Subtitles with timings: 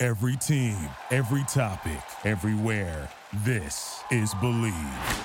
[0.00, 0.76] Every team,
[1.10, 3.08] every topic, everywhere.
[3.44, 5.24] This is Bleav.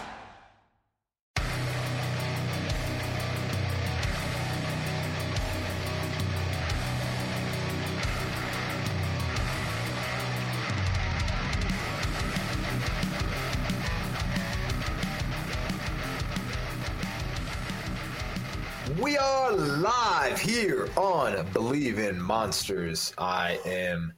[18.99, 23.13] We are live here on Bleav in Monsters.
[23.19, 24.13] I am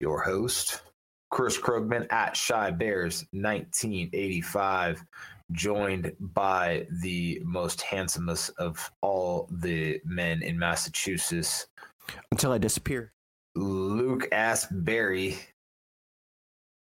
[0.00, 0.82] your host,
[1.30, 5.04] Chris Krogman at Chi Bears 1985,
[5.52, 11.66] joined by the most handsomest of all the men in Massachusetts,
[12.30, 13.12] until I disappear.
[13.56, 15.38] Lucas Berry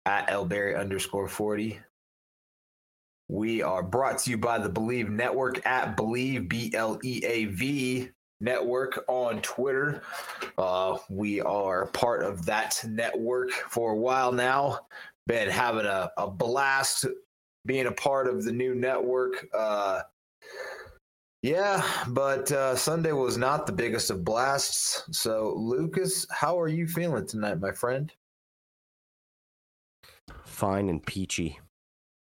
[0.05, 1.79] at Elberry underscore 40.
[3.29, 7.45] We are brought to you by the Bleav Network at Bleav B L E A
[7.45, 8.09] V
[8.39, 10.01] Network on Twitter.
[10.57, 14.79] Uh, we are part of that network for a while now.
[15.25, 17.05] Been having a, a blast
[17.65, 19.47] being a part of the new network.
[19.53, 20.01] Uh,
[21.43, 25.03] yeah, but uh, Sunday was not the biggest of blasts.
[25.11, 28.11] So, Lucas, how are you feeling tonight, my friend?
[30.45, 31.59] Fine and peachy.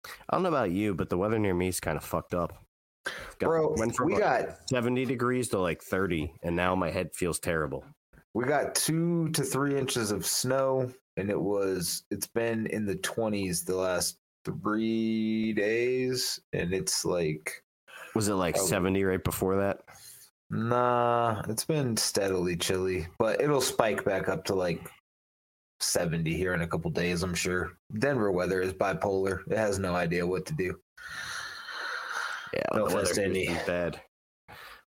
[0.05, 2.65] I don't know about you, but the weather near me is kind of fucked up.
[3.39, 6.91] Got, Bro, went from we like got 70 degrees to like 30, and now my
[6.91, 7.85] head feels terrible.
[8.35, 12.97] We got two to three inches of snow, and it was it's been in the
[12.97, 17.63] 20s the last three days, and it's like
[18.15, 19.81] was it like oh, 70 right before that?
[20.51, 24.91] Nah, it's been steadily chilly, but it'll spike back up to like
[25.81, 27.73] 70 here in a couple days, I'm sure.
[27.99, 29.41] Denver weather is bipolar.
[29.51, 30.79] It has no idea what to do.
[32.55, 34.01] Yeah, no the weather here's been bad.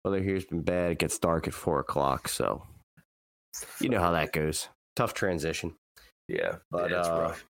[0.03, 0.91] Weather here's been bad.
[0.91, 2.63] It gets dark at four o'clock, so
[3.81, 4.69] you know how that goes.
[4.95, 5.75] Tough transition.
[6.27, 7.45] Yeah, but yeah, uh, rough.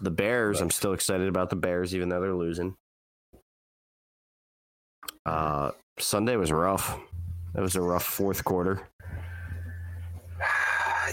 [0.00, 0.60] the Bears.
[0.60, 2.76] I'm still excited about the Bears, even though they're losing.
[5.24, 6.98] Uh, Sunday was rough.
[7.56, 8.88] It was a rough fourth quarter.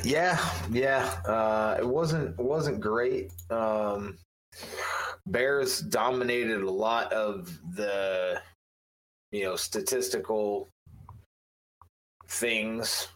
[0.04, 0.40] Yeah,
[0.72, 1.04] yeah.
[1.26, 3.32] Uh, it wasn't wasn't great.
[3.52, 4.18] Um,
[5.28, 8.42] Bears dominated a lot of the
[9.32, 10.68] you know statistical
[12.28, 13.08] things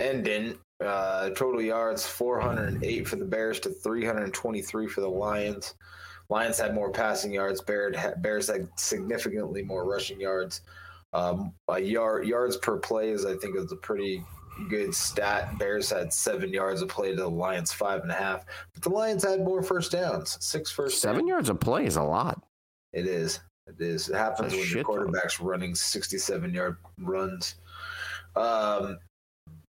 [0.00, 0.58] and didn't.
[0.84, 5.74] Uh, total yards 408 for the Bears to 323 for the Lions.
[6.28, 7.62] Lions had more passing yards.
[7.62, 10.60] Bears had, Bears had significantly more rushing yards.
[11.12, 14.22] Um, yard yards per play is I think is a pretty
[14.68, 15.58] good stat.
[15.58, 18.44] Bears had seven yards of play to the Lions five and a half,
[18.74, 21.00] but the Lions had more first downs, six first.
[21.00, 21.28] Seven down.
[21.28, 22.42] yards of play is a lot.
[22.92, 23.40] It is.
[23.66, 24.08] It is.
[24.08, 27.56] It happens when your quarterback's running sixty-seven yard runs.
[28.36, 28.98] Um,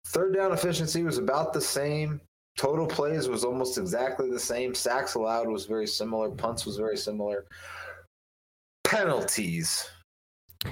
[0.08, 2.20] third down efficiency was about the same.
[2.56, 4.74] Total plays was almost exactly the same.
[4.74, 6.30] Sacks allowed was very similar.
[6.30, 7.44] Punts was very similar.
[8.84, 9.88] Penalties.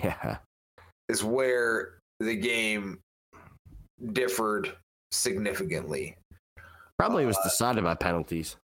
[0.03, 0.39] Yeah.
[1.09, 2.99] Is where the game
[4.13, 4.73] differed
[5.11, 6.17] significantly.
[6.99, 8.57] Probably was uh, decided by penalties.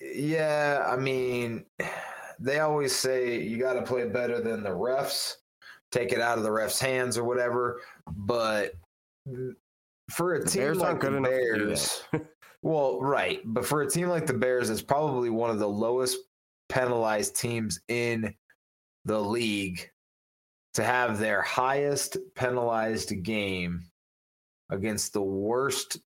[0.00, 1.64] Yeah, I mean,
[2.38, 5.34] they always say you got to play better than the refs,
[5.90, 7.80] take it out of the refs' hands or whatever.
[8.06, 8.74] But
[10.10, 12.04] for a the team Bears like the Bears,
[12.62, 16.18] well, right, but for a team like the Bears, it's probably one of the lowest
[16.68, 18.34] penalized teams in
[19.04, 19.90] the league
[20.78, 23.82] to have their highest penalized game
[24.70, 25.98] against the worst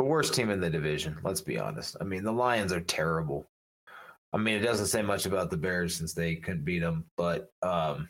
[0.00, 1.96] the worst team in the division, let's be honest.
[2.00, 3.48] I mean, the Lions are terrible.
[4.32, 7.52] I mean, it doesn't say much about the Bears since they couldn't beat them, but
[7.62, 8.08] um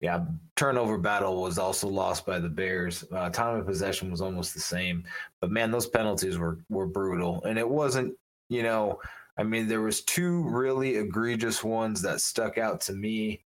[0.00, 0.24] yeah,
[0.54, 3.04] turnover battle was also lost by the Bears.
[3.10, 5.02] Uh, time of possession was almost the same,
[5.40, 8.14] but man, those penalties were were brutal, and it wasn't,
[8.48, 9.00] you know,
[9.38, 13.44] I mean, there was two really egregious ones that stuck out to me.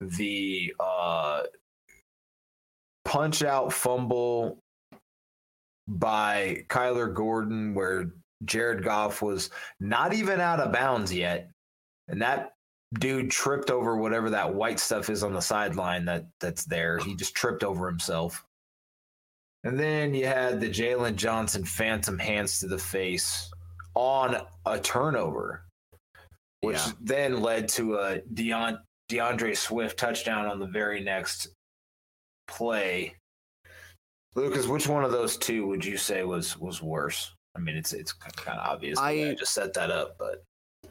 [0.00, 1.42] The uh,
[3.04, 4.58] punch out fumble
[5.88, 8.12] by Kyler Gordon, where
[8.44, 9.50] Jared Goff was
[9.80, 11.50] not even out of bounds yet,
[12.08, 12.52] and that
[12.98, 16.98] dude tripped over whatever that white stuff is on the sideline that that's there.
[16.98, 18.44] He just tripped over himself.
[19.64, 23.50] And then you had the Jaylon Johnson phantom hands to the face
[23.96, 25.64] on a turnover,
[26.60, 26.92] which yeah.
[27.00, 28.78] then led to a Deon,
[29.08, 31.48] D'Andre Swift touchdown on the very next
[32.46, 33.14] play.
[34.34, 37.32] Lucas, which one of those two would you say was was worse?
[37.56, 38.98] I mean, it's it's kind of obvious.
[38.98, 40.44] I, I just set that up, but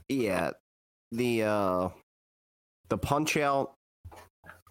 [0.10, 0.50] yeah,
[1.12, 1.90] the uh
[2.90, 3.74] the punch out.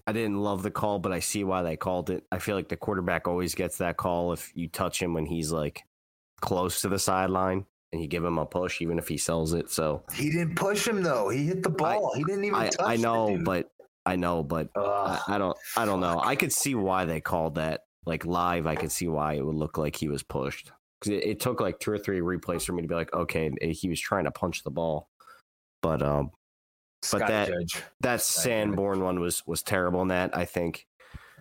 [0.06, 2.24] I didn't love the call, but I see why they called it.
[2.30, 5.50] I feel like the quarterback always gets that call if you touch him when he's
[5.50, 5.82] like
[6.40, 9.70] close to the sideline and you give him a push, even if he sells it.
[9.70, 11.28] So he didn't push him though.
[11.28, 12.10] He hit the ball.
[12.12, 12.56] I, he didn't even.
[12.56, 13.70] I, I know, but
[14.04, 15.56] I know, but I, I, don't.
[15.76, 16.20] I don't know.
[16.22, 18.66] I could see why they called that like live.
[18.66, 21.60] I could see why it would look like he was pushed because it, it, took
[21.60, 24.30] like two or three replays for me to be like, okay, he was trying to
[24.32, 25.08] punch the ball,
[25.80, 26.32] but um,
[27.12, 27.82] but that Judge.
[28.00, 30.02] that Sanborn one was was terrible.
[30.02, 30.86] And that I think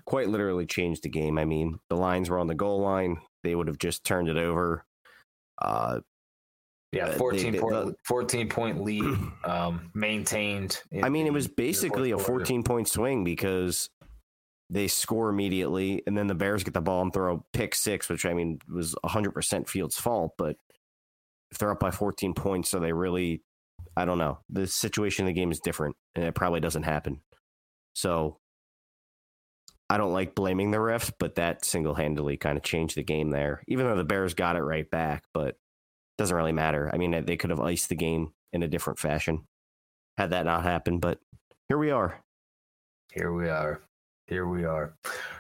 [0.06, 1.40] quite literally changed the game.
[1.40, 4.38] I mean, the Lions were on the goal line; they would have just turned it
[4.38, 4.86] over.
[5.62, 6.00] Uh,
[6.94, 9.04] yeah, 14 they, point, the, 14 point lead
[9.44, 10.82] um, maintained.
[11.02, 13.90] I mean, it was basically a 14 point swing because
[14.70, 18.10] they score immediately, and then the Bears get the ball and throw a pick six,
[18.10, 20.34] which I mean was 100% Fields' fault.
[20.38, 20.56] But
[21.52, 23.42] if they're up by 14 points, so they really,
[23.98, 24.40] I don't know.
[24.50, 27.22] The situation in the game is different, and it probably doesn't happen.
[27.96, 28.38] So
[29.90, 33.30] I don't like blaming the refs, but that single handedly kind of changed the game
[33.30, 35.24] there, even though the Bears got it right back.
[35.34, 35.58] But
[36.18, 36.90] doesn't really matter.
[36.94, 39.46] I mean, they could have iced the game in a different fashion
[40.18, 41.20] had that not happened, but
[41.68, 42.20] here we are.
[43.12, 43.82] Here we are.
[44.28, 44.94] Here we are.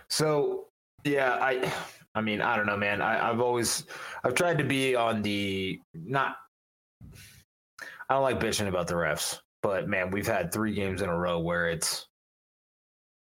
[0.09, 0.67] So,
[1.03, 1.71] yeah, I
[2.15, 3.01] I mean, I don't know, man.
[3.01, 3.85] I, I've always
[4.23, 6.37] I've tried to be on the not
[8.09, 11.17] I don't like bitching about the refs, but man, we've had three games in a
[11.17, 12.07] row where it's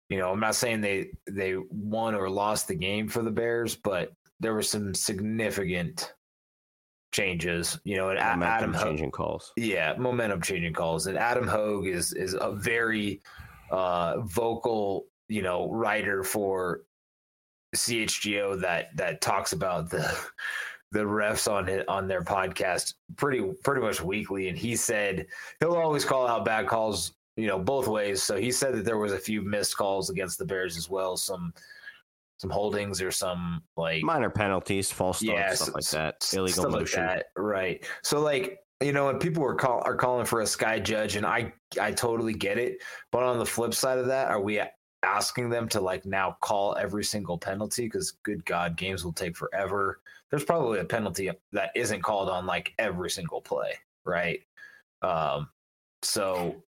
[0.08, 3.74] you know, I'm not saying they they won or lost the game for the Bears,
[3.74, 6.12] but there were some significant
[7.16, 7.80] changes.
[7.84, 9.52] You know, and momentum Adam changing calls.
[9.56, 11.06] Yeah, momentum changing calls.
[11.06, 13.22] And Adam Hoge is is a very
[13.70, 16.82] uh, vocal, you know, writer for
[17.74, 20.16] CHGO that that talks about the
[20.92, 24.48] the refs on it on their podcast pretty pretty much weekly.
[24.48, 25.26] And he said
[25.60, 28.22] he'll always call out bad calls, you know, both ways.
[28.22, 31.16] So he said that there was a few missed calls against the Bears as well.
[31.16, 31.52] Some
[32.38, 36.72] some holdings or some like minor penalties, false starts, yeah, stuff like that, illegal stuff
[36.72, 37.06] motion.
[37.06, 37.26] Like that.
[37.36, 37.84] Right.
[38.02, 41.24] So like you know, and people are call are calling for a sky judge, and
[41.24, 42.82] I I totally get it.
[43.10, 44.60] But on the flip side of that, are we
[45.02, 47.84] asking them to like now call every single penalty?
[47.84, 50.00] Because good God, games will take forever.
[50.30, 53.72] There's probably a penalty that isn't called on like every single play,
[54.04, 54.40] right?
[55.00, 55.48] Um,
[56.02, 56.62] so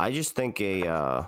[0.00, 1.26] I just think a uh,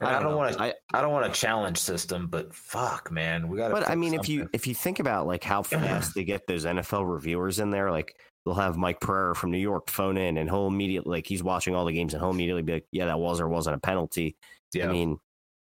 [0.00, 0.62] I don't, don't want to.
[0.62, 3.70] I, I don't want a challenge system, but fuck, man, we got.
[3.70, 4.20] But I mean, something.
[4.20, 7.70] if you if you think about like how fast they get those NFL reviewers in
[7.70, 11.26] there, like they'll have Mike Pereira from New York phone in, and he'll immediately like
[11.26, 13.76] he's watching all the games, and he'll immediately be like, "Yeah, that was or wasn't
[13.76, 14.36] a penalty."
[14.72, 14.88] Yeah.
[14.88, 15.18] I mean,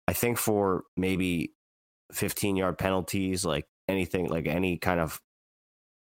[0.07, 1.53] I think for maybe
[2.13, 5.19] fifteen yard penalties, like anything, like any kind of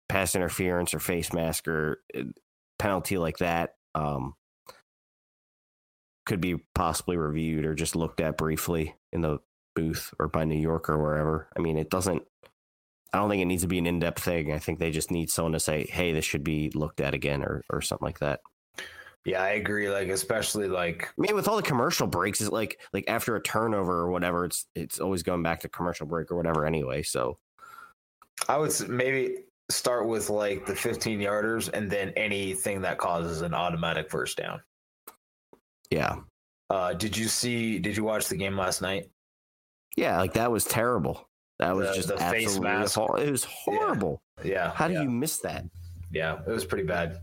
[0.07, 2.23] pass interference or face mask or uh,
[2.79, 4.35] penalty like that, um,
[6.25, 9.39] could be possibly reviewed or just looked at briefly in the
[9.75, 11.47] booth or by New York or wherever.
[11.55, 12.23] I mean, it doesn't.
[13.13, 14.53] I don't think it needs to be an in-depth thing.
[14.53, 17.41] I think they just need someone to say, "Hey, this should be looked at again,"
[17.43, 18.39] or or something like that.
[19.25, 19.89] Yeah, I agree.
[19.89, 23.41] Like, especially like, I mean, with all the commercial breaks, is like like after a
[23.41, 27.03] turnover or whatever, it's it's always going back to commercial break or whatever anyway.
[27.03, 27.37] So,
[28.47, 29.37] I would maybe
[29.69, 34.61] start with like the 15 yarders and then anything that causes an automatic first down.
[35.91, 36.17] Yeah.
[36.69, 37.77] Uh, did you see?
[37.79, 39.09] Did you watch the game last night?
[39.97, 41.27] Yeah, like that was terrible.
[41.59, 42.97] That was the, just the face mask.
[42.97, 44.21] It was horrible.
[44.43, 44.51] Yeah.
[44.51, 45.03] yeah How do yeah.
[45.03, 45.65] you miss that?
[46.11, 47.19] Yeah, it was pretty bad.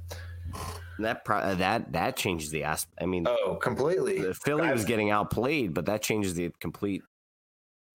[0.99, 2.99] that pro- uh, that that changes the aspect.
[3.03, 4.21] I mean, oh, completely.
[4.21, 7.03] The Philly was getting outplayed, but that changes the complete.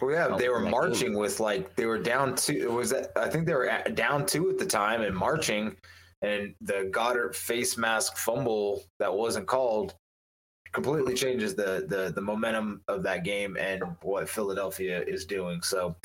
[0.01, 1.20] Well, yeah, they were marching game.
[1.20, 2.53] with like they were down two.
[2.53, 5.77] It was I think they were down two at the time and marching,
[6.22, 9.96] and the Goedert face mask fumble that wasn't called
[10.74, 15.62] completely changes the the the momentum of that game and what Philadelphia is doing.
[15.62, 15.96] So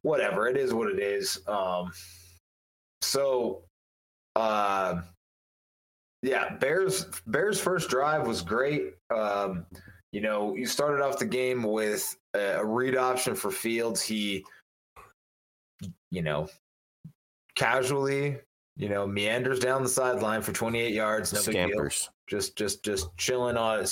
[0.00, 1.40] whatever, it is what it is.
[1.46, 1.92] Um
[3.02, 3.62] so
[4.34, 5.02] uh
[6.22, 8.94] yeah, Bears Bears first drive was great.
[9.14, 9.66] Um
[10.10, 14.02] you know, you started off the game with a read option for Fields.
[14.02, 14.44] He
[16.10, 16.48] you know,
[17.56, 18.38] casually,
[18.76, 21.32] you know, meanders down the sideline for 28 yards.
[21.32, 23.86] No Scampers just just just chilling on a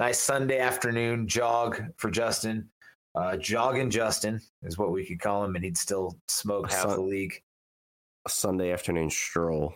[0.00, 2.68] nice Sunday afternoon jog for Justin.
[3.14, 6.96] Uh, jogging Justin is what we could call him, and he'd still smoke half Son-
[6.96, 7.34] the league.
[8.26, 9.74] A Sunday afternoon stroll.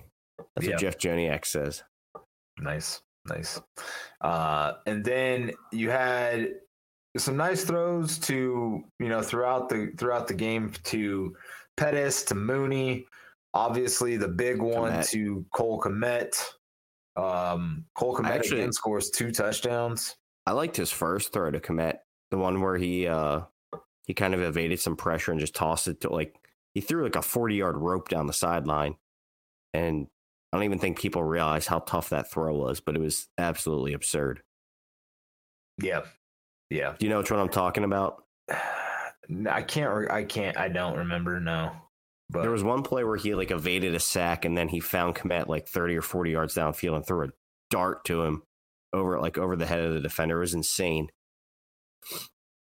[0.56, 0.72] That's Yeah.
[0.74, 1.82] what Jeff Joniak says.
[2.58, 3.60] Nice, nice.
[4.20, 6.54] Uh, and then you had
[7.16, 11.36] some nice throws to you know throughout the throughout the game to
[11.76, 13.06] Pettis to Mooney.
[13.54, 15.10] Obviously, the big one Kmet.
[15.10, 16.34] to Cole Kmet.
[17.18, 20.16] Um, Cole Kmet actually- again scores two touchdowns.
[20.46, 21.98] I liked his first throw to Kmet,
[22.30, 23.42] the one where he uh
[24.06, 26.34] he kind of evaded some pressure and just tossed it to like
[26.74, 28.96] he threw like a 40 yard rope down the sideline.
[29.74, 30.06] And
[30.52, 33.92] I don't even think people realize how tough that throw was, but it was absolutely
[33.92, 34.42] absurd.
[35.82, 36.02] Yeah,
[36.70, 36.94] yeah.
[36.98, 38.24] Do you know which one I'm talking about?
[38.50, 40.10] I can't.
[40.10, 40.56] I can't.
[40.56, 41.38] I don't remember.
[41.38, 41.72] No,
[42.30, 45.14] but There was one play where he like evaded a sack and then he found
[45.14, 47.30] Kmet like 30 or 40 yards downfield and threw a
[47.70, 48.42] dart to him
[48.92, 50.36] over like over the head of the defender.
[50.36, 51.08] It was insane.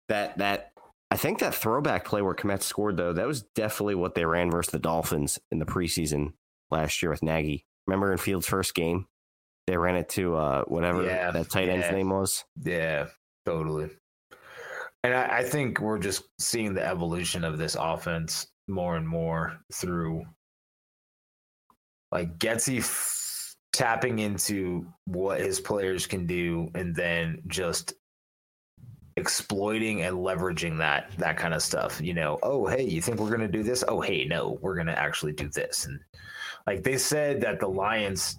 [0.09, 0.71] That that
[1.09, 4.51] I think that throwback play where Kmet scored though, that was definitely what they ran
[4.51, 6.33] versus the Dolphins in the preseason
[6.69, 7.65] last year with Nagy.
[7.87, 9.07] Remember in Field's first game?
[9.67, 12.45] They ran it to uh whatever Yeah, that tight end's name was.
[12.63, 13.07] Yeah,
[13.45, 13.89] totally.
[15.03, 19.59] And I, I think we're just seeing the evolution of this offense more and more
[19.73, 20.25] through
[22.11, 27.93] like Getsy f- tapping into what his players can do and then just
[29.17, 33.27] exploiting and leveraging that that kind of stuff you know oh hey you think we're
[33.27, 33.83] going to do this?
[33.87, 35.85] Oh hey no we're going to actually do this.
[35.85, 35.99] And
[36.67, 38.37] like they said that the lions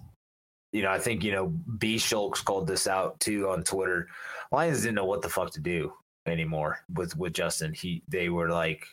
[0.71, 1.97] you know i think you know b.
[1.97, 4.07] Shulks called this out too on twitter.
[4.51, 5.93] Lions didn't know what the fuck to do
[6.25, 7.73] anymore with with justin.
[7.73, 8.87] He they were like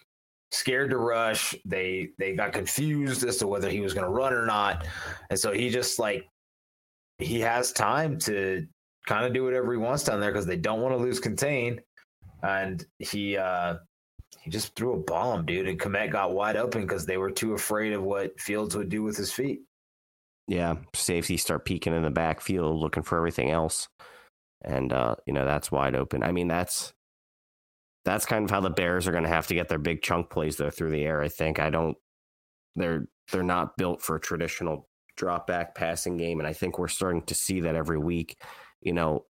[0.53, 4.33] scared to rush they they got confused as to whether he was going to run
[4.33, 4.87] or not
[5.31, 6.29] and so he just like
[7.19, 8.67] he has time to
[9.07, 11.81] kind of do whatever he wants down there because they don't want to lose contain
[12.43, 13.77] and he uh
[14.41, 17.55] he just threw a bomb dude and Kmet got wide open because they were too
[17.55, 19.61] afraid of what fields would do with his feet
[20.49, 23.89] Yeah, safety start peeking in the backfield looking for everything else.
[24.63, 26.23] And uh, you know, that's wide open.
[26.23, 26.93] I mean, that's
[28.05, 30.31] that's kind of how the Bears are going to have to get their big chunk
[30.31, 31.21] plays though through the air.
[31.21, 31.97] I think I don't
[32.77, 36.89] they're they're not built for a traditional drop back passing game and I think we're
[36.89, 38.41] starting to see that every week.
[38.81, 39.27] You know,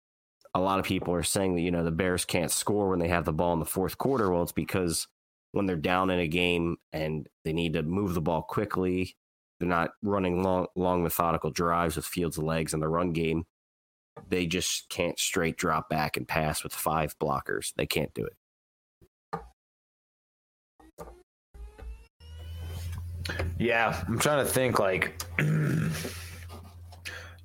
[0.54, 3.08] a lot of people are saying that you know the Bears can't score when they
[3.08, 4.30] have the ball in the fourth quarter.
[4.30, 5.06] Well, it's because
[5.52, 9.16] when they're down in a game and they need to move the ball quickly,
[9.58, 13.44] they're not running long, long methodical drives with Fields' of legs in the run game.
[14.28, 17.72] They just can't straight drop back and pass with five blockers.
[17.76, 18.36] They can't do it.
[23.58, 25.90] Yeah, I'm trying to think like you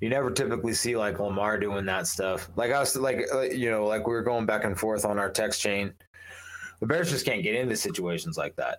[0.08, 2.48] never typically see like Lamar doing that stuff.
[2.56, 5.18] Like I was like uh, you know like we were going back and forth on
[5.18, 5.92] our text chain.
[6.80, 8.78] The Bears just can't get into situations like that.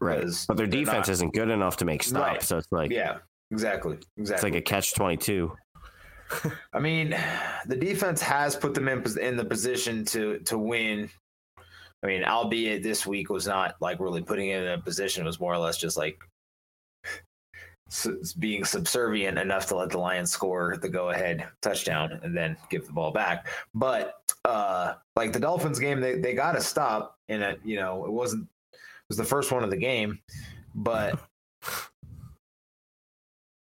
[0.00, 0.24] Right.
[0.46, 2.32] But their defense not- isn't good enough to make stops.
[2.32, 2.42] Right.
[2.42, 3.18] So it's like yeah,
[3.50, 4.34] exactly, Exactly.
[4.34, 5.52] it's like a catch twenty two.
[6.72, 7.16] I mean,
[7.66, 11.08] the defense has put them in in the position to to win.
[12.02, 15.26] I mean, albeit this week was not like really putting it in a position; it
[15.26, 16.18] was more or less just like
[18.38, 22.86] being subservient enough to let the Lions score the go ahead touchdown and then give
[22.86, 23.46] the ball back.
[23.74, 27.60] But uh like the Dolphins game, they they got to stop in it.
[27.64, 30.18] You know, it wasn't it was the first one of the game,
[30.74, 31.18] but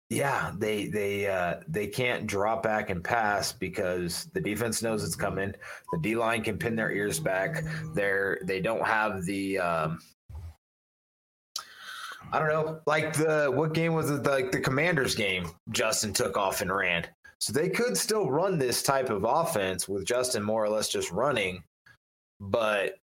[0.10, 5.16] yeah, they they uh, they can't drop back and pass because the defense knows it's
[5.16, 5.54] coming.
[5.92, 7.64] The D line can pin their ears back.
[7.94, 10.00] They're they don't have the um,
[12.34, 14.24] I don't know, like the what game was it?
[14.24, 17.06] Like the Commanders game, Justin took off and ran.
[17.40, 21.12] So they could still run this type of offense with Justin more or less just
[21.12, 21.64] running,
[22.40, 22.96] but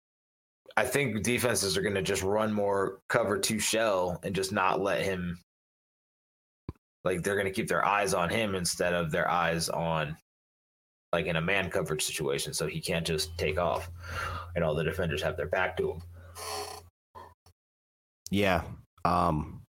[0.78, 4.80] I think defenses are going to just run more cover two shell and just not
[4.80, 5.38] let him
[7.04, 10.16] like they're going to keep their eyes on him instead of their eyes on
[11.12, 13.90] like in a man coverage situation so he can't just take off
[14.54, 16.02] and all the defenders have their back to him
[18.30, 18.62] Yeah.
[19.04, 19.62] Um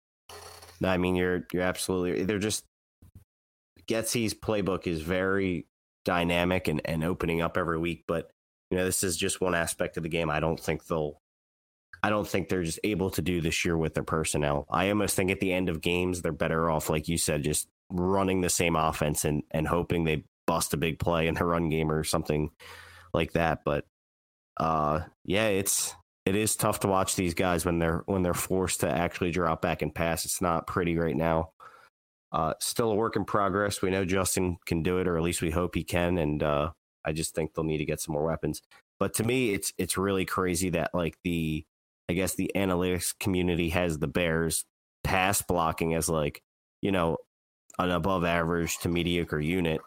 [0.84, 2.64] I mean you're you're absolutely they're just
[3.88, 5.66] Getsy's playbook is very
[6.04, 8.30] dynamic and, and opening up every week, but
[8.70, 11.20] you know, this is just one aspect of the game I don't think they'll
[12.02, 14.66] I don't think they're just able to do this year with their personnel.
[14.70, 17.68] I almost think at the end of games they're better off, like you said, just
[17.90, 21.68] running the same offense and, and hoping they bust a big play in the run
[21.68, 22.50] game or something
[23.12, 23.60] like that.
[23.64, 23.86] But
[24.58, 25.94] uh yeah, it's
[26.26, 29.62] it is tough to watch these guys when they're when they're forced to actually drop
[29.62, 30.24] back and pass.
[30.24, 31.52] It's not pretty right now.
[32.32, 33.80] Uh, still a work in progress.
[33.80, 36.18] We know Justin can do it, or at least we hope he can.
[36.18, 36.72] And uh,
[37.04, 38.60] I just think they'll need to get some more weapons.
[38.98, 41.64] But to me, it's it's really crazy that like the
[42.08, 44.64] I guess the analytics community has the Bears
[45.04, 46.42] pass blocking as like
[46.82, 47.18] you know
[47.78, 49.80] an above average to mediocre unit,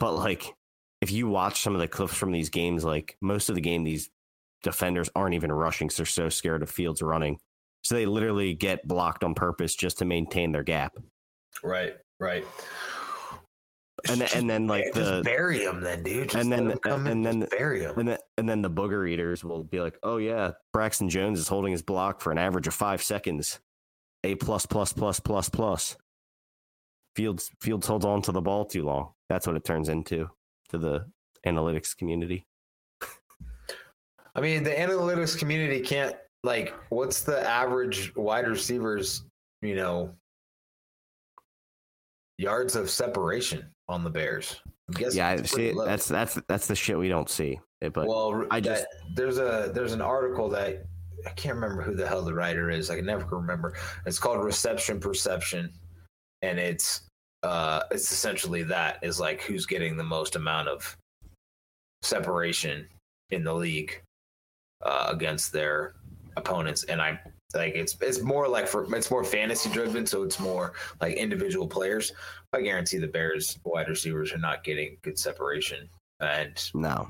[0.00, 0.54] but like
[1.02, 3.84] if you watch some of the clips from these games, like most of the game,
[3.84, 4.08] these
[4.64, 7.38] defenders aren't even rushing because they're so scared of Fields running.
[7.82, 10.96] So they literally get blocked on purpose just to maintain their gap.
[11.62, 12.44] Right, right.
[14.08, 16.28] And then, and then like the just bury him, then, dude.
[16.30, 17.98] Just and then- let him come and in, then- just bury him.
[17.98, 21.48] and then and then the booger eaters will be like, oh yeah, Braxton Jones is
[21.48, 23.60] holding his block for an average of five seconds.
[24.24, 25.96] A plus plus plus plus plus.
[27.16, 29.12] Fields Fields holds on to the ball too long.
[29.28, 30.28] That's what it turns into
[30.70, 31.06] to the
[31.46, 32.44] analytics community.
[34.34, 36.74] I mean, the analytics community can't like.
[36.90, 39.24] What's the average wide receivers?
[39.62, 40.14] You know,
[42.38, 44.60] yards of separation on the Bears.
[44.98, 45.72] Yeah, I see.
[45.72, 45.84] low.
[45.86, 47.58] That's that's that's the shit we don't see.
[47.82, 50.84] Eh, But well, I just- just there's a there's an article that
[51.26, 52.90] I can't remember who the hell the writer is.
[52.90, 53.74] I can never remember.
[54.04, 55.72] It's called Reception Perception,
[56.42, 57.02] and it's
[57.42, 60.96] uh it's essentially that is like who's getting the most amount of
[62.02, 62.86] separation
[63.30, 64.02] in the league
[64.84, 65.94] uh, against their
[66.36, 67.20] opponents, and I
[67.54, 71.66] like it's it's more like for it's more fantasy driven, so it's more like individual
[71.66, 72.12] players.
[72.52, 75.88] I guarantee the Bears wide receivers are not getting good separation,
[76.20, 77.08] and no,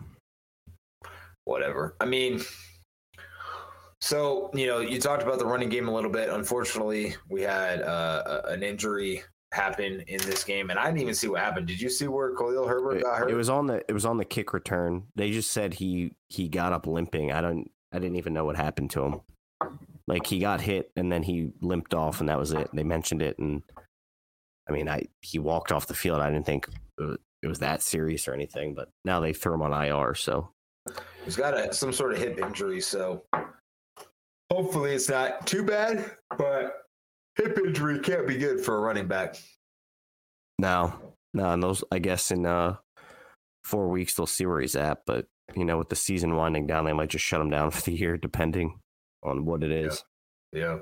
[1.44, 1.96] whatever.
[2.00, 2.42] I mean,
[4.00, 6.28] so you know, you talked about the running game a little bit.
[6.28, 9.22] Unfortunately, we had uh, an injury
[9.54, 11.66] happen in this game, and I didn't even see what happened.
[11.66, 13.30] Did you see where Khalil Herbert it, got hurt?
[13.30, 15.04] it was on the it was on the kick return.
[15.16, 17.32] They just said he he got up limping.
[17.32, 19.20] I don't I didn't even know what happened to him.
[20.06, 22.68] Like he got hit and then he limped off and that was it.
[22.74, 23.62] They mentioned it and
[24.68, 26.20] I mean I he walked off the field.
[26.20, 26.68] I didn't think
[26.98, 30.14] it was, it was that serious or anything, but now they threw him on IR.
[30.14, 30.50] So
[31.24, 33.24] He's got a, some sort of hip injury, so
[34.50, 36.10] hopefully it's not too bad.
[36.36, 36.83] But
[37.36, 39.36] hip injury can't be good for a running back.
[40.58, 42.76] No, no, and those I guess in uh
[43.64, 44.98] four weeks they'll see where he's at.
[45.06, 47.82] But you know with the season winding down, they might just shut him down for
[47.82, 48.78] the year, depending
[49.22, 50.04] on what it is.
[50.52, 50.78] Yeah.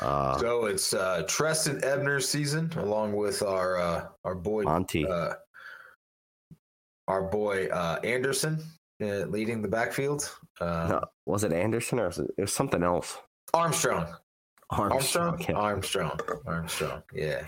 [0.00, 5.06] Uh, So it's uh, Trestan Ebner's season, along with our uh, our boy Monty.
[5.06, 5.34] uh,
[7.08, 8.62] our boy uh, Anderson
[9.02, 10.30] uh, leading the backfield.
[10.60, 13.18] Uh, no, was it Anderson or was it, it was something else?
[13.52, 14.06] Armstrong.
[14.70, 15.44] Armstrong.
[15.48, 15.54] yeah.
[15.54, 16.18] Armstrong.
[16.46, 17.02] Armstrong.
[17.12, 17.44] Yeah.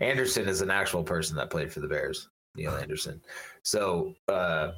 [0.00, 2.28] Anderson is an actual person that played for the Bears.
[2.56, 3.20] Neal Anderson.
[3.62, 4.72] So uh,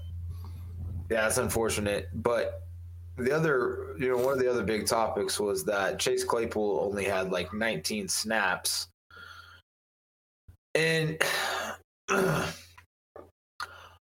[1.10, 2.08] yeah, that's unfortunate.
[2.14, 2.62] But
[3.16, 7.04] the other, you know, one of the other big topics was that Chase Claypool only
[7.04, 8.88] had like 19 snaps,
[10.74, 11.20] and
[12.08, 12.52] I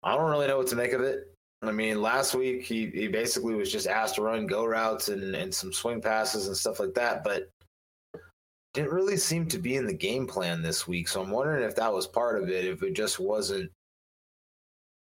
[0.04, 1.29] don't really know what to make of it.
[1.62, 5.34] I mean, last week he, he basically was just asked to run go routes and,
[5.34, 7.50] and some swing passes and stuff like that, but
[8.72, 11.08] didn't really seem to be in the game plan this week.
[11.08, 13.70] So I'm wondering if that was part of it, if it just wasn't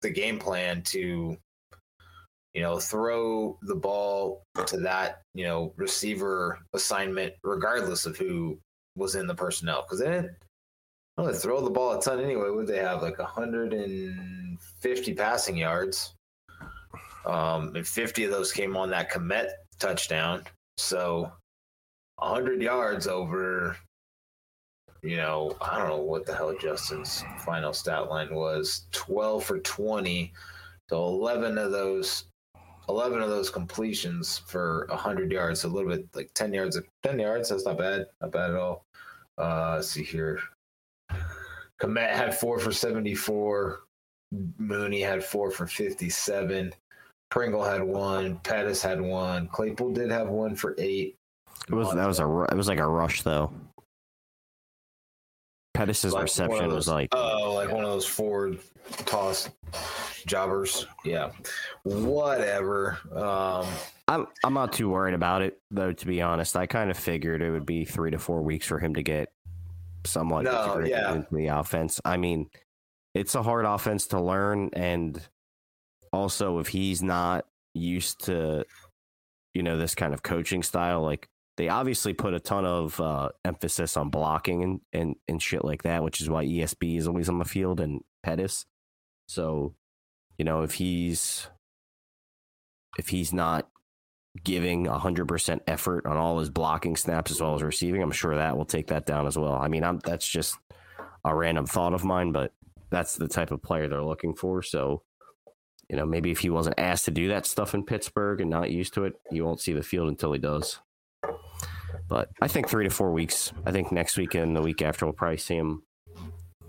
[0.02, 1.38] the game plan to,
[2.54, 8.58] you know, throw the ball to that, you know, receiver assignment, regardless of who
[8.96, 9.84] was in the personnel.
[9.84, 10.32] Because they didn't
[11.18, 12.50] really throw the ball a ton anyway.
[12.50, 16.14] Would they have like 150 passing yards?
[17.28, 20.44] Um, and 50 of those came on that Kmet touchdown.
[20.78, 21.32] So
[22.16, 23.76] 100 yards over,
[25.04, 29.60] you know, I don't know what the hell Justin's final stat line was 12 for
[29.60, 30.34] 20.
[30.90, 32.26] So 11 of those.
[32.90, 36.80] 11 of those completions for 100 yards, a little bit like 10 yards.
[37.04, 38.06] 10 yards, that's not bad.
[38.22, 38.86] Not bad at all.
[39.38, 40.40] Uh, let's see here.
[41.82, 43.82] Kmet had four for 74.
[44.58, 46.74] Mooney had four for 57.
[47.30, 48.38] Pringle had one.
[48.38, 49.48] Pettis had one.
[49.48, 51.18] Claypool did have one for eight.
[51.70, 53.52] It was that was a it was like a rush though.
[55.74, 58.60] Pettis' Like reception of was like oh, like one of those forward
[59.06, 59.50] toss
[60.26, 60.88] jobbers.
[61.04, 61.32] Yeah,
[61.84, 62.98] whatever.
[63.14, 63.68] Um,
[64.08, 65.92] I'm I'm not too worried about it though.
[65.92, 68.80] To be honest, I kind of figured it would be three to four weeks for
[68.80, 69.32] him to get
[70.06, 71.14] somewhat No, integrated yeah.
[71.14, 72.00] into the offense.
[72.06, 72.50] I mean,
[73.14, 75.22] it's a hard offense to learn, and
[76.12, 78.66] also if he's not used to,
[79.54, 83.30] you know, this kind of coaching style, like they obviously put a ton of uh,
[83.44, 87.30] emphasis on blocking and, and and shit like that, which is why ESB is always
[87.30, 88.66] on the field and Pettis.
[89.28, 89.76] So,
[90.38, 91.48] you know, if he's
[92.98, 93.68] if he's not
[94.44, 98.56] giving 100% effort on all his blocking snaps as well as receiving, I'm sure that
[98.56, 99.54] will take that down as well.
[99.54, 100.56] I mean, I'm that's just
[101.26, 102.54] a random thought of mine, but
[102.90, 104.62] that's the type of player they're looking for.
[104.62, 105.04] So,
[105.90, 108.72] you know, maybe if he wasn't asked to do that stuff in Pittsburgh and not
[108.72, 110.80] used to it, you won't see the field until he does.
[112.10, 113.52] But I think three to four weeks.
[113.66, 115.84] I think next week and the week after we'll probably see him.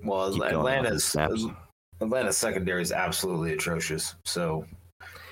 [0.05, 1.17] Well, Keep going on Atlanta's.
[2.01, 4.15] Atlanta's secondary is absolutely atrocious.
[4.25, 4.65] So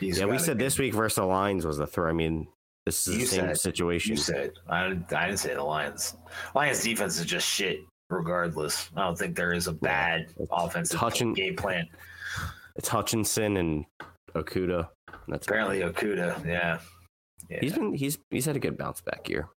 [0.01, 2.09] he's yeah, we said this week versus the Lions was the throw.
[2.09, 2.49] I mean,
[2.85, 4.13] this is the same said- situation.
[4.13, 6.17] You said I didn't, I didn't say the Lions.
[6.55, 7.81] Lions defense is just shit.
[8.09, 11.89] Regardless, I don't think there is a bad offensive touching- game plan.
[12.77, 13.85] It's Hutchinson and
[14.35, 14.89] Okudah.
[15.29, 16.79] That's Apparently, Okudah, yeah,
[17.49, 17.59] yeah.
[17.61, 19.49] he's been he's he's had a good bounce back year.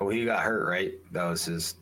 [0.00, 0.92] well, he got hurt, right?
[1.12, 1.74] That was his.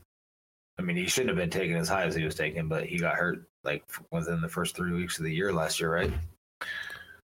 [0.79, 2.99] I mean, he shouldn't have been taken as high as he was taken, but he
[2.99, 6.13] got hurt like within the first three weeks of the year last year, right?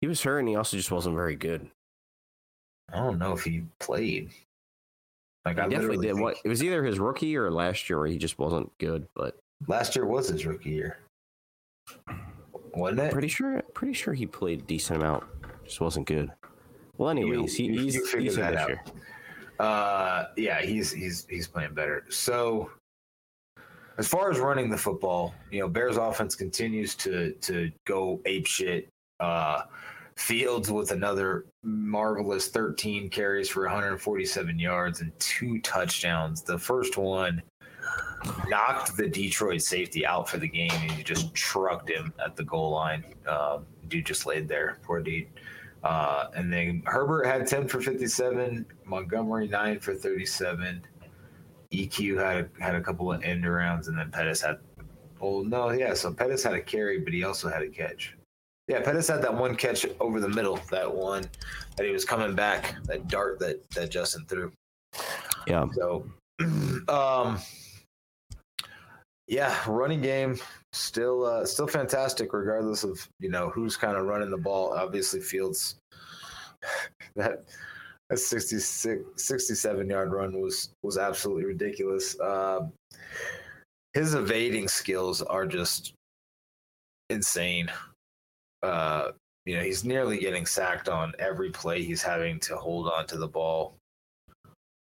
[0.02, 1.70] He was hurt and he also just wasn't very good.
[2.92, 4.32] I don't know if he played.
[5.46, 6.20] Like He I definitely did.
[6.20, 9.08] What it was either his rookie or last year where he just wasn't good.
[9.16, 11.00] But last year was his rookie year,
[12.76, 13.12] wasn't it?
[13.12, 15.24] pretty sure pretty sure he played a decent amount.
[15.66, 16.32] Just wasn't good.
[16.98, 18.70] Well, anyways, You- he, you- he's you he's that out.
[18.70, 18.84] year.
[19.60, 22.06] Uh, yeah, he's he's he's playing better.
[22.10, 22.72] So,
[23.98, 28.48] as far as running the football, you know, Bears offense continues to to go ape
[28.48, 28.90] shit.
[29.20, 29.64] Uh,
[30.16, 36.44] Fields with another marvelous 13 carries for 147 yards and two touchdowns.
[36.44, 37.42] The first one
[38.48, 42.44] knocked the Detroit safety out for the game, and he just trucked him at the
[42.44, 43.04] goal line.
[43.28, 45.28] Uh, dude just laid there, poor dude.
[45.84, 50.82] Uh, and then Herbert had 10 for 57, Montgomery 9 for 37.
[51.74, 54.60] EQ had a, had a couple of end arounds, and then Pettis had,
[55.20, 58.16] Oh no, yeah, so Pettis had a carry, but he also had a catch.
[58.68, 61.26] Yeah, Pettis had that one catch over the middle, that one
[61.76, 64.52] that he was coming back, that dart that, that Justin threw.
[65.48, 66.06] Yeah, So,
[66.88, 67.40] um,
[69.28, 70.38] yeah, running game
[70.74, 74.74] still uh, still fantastic, regardless of you know who's kind of running the ball.
[74.74, 75.76] Obviously, Fields
[77.16, 77.44] that
[78.10, 82.20] that 66, 67 yard run was was absolutely ridiculous.
[82.20, 82.72] Um,
[83.94, 85.94] his evading skills are just
[87.10, 87.72] insane.
[88.62, 89.12] Uh,
[89.46, 91.84] you know, he's nearly getting sacked on every play.
[91.84, 93.76] He's having to hold on to the ball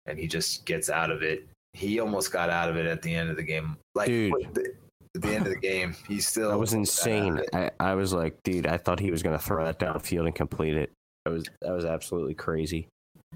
[0.06, 1.46] and he just gets out of it.
[1.76, 3.76] He almost got out of it at the end of the game.
[3.94, 4.32] Like Dude.
[4.46, 4.74] at the,
[5.14, 7.40] at the end of the game, he still that was got out of insane.
[7.52, 10.74] I, I was like, dude, I thought he was gonna throw that downfield and complete
[10.74, 10.90] it.
[11.24, 12.88] That was that was absolutely crazy.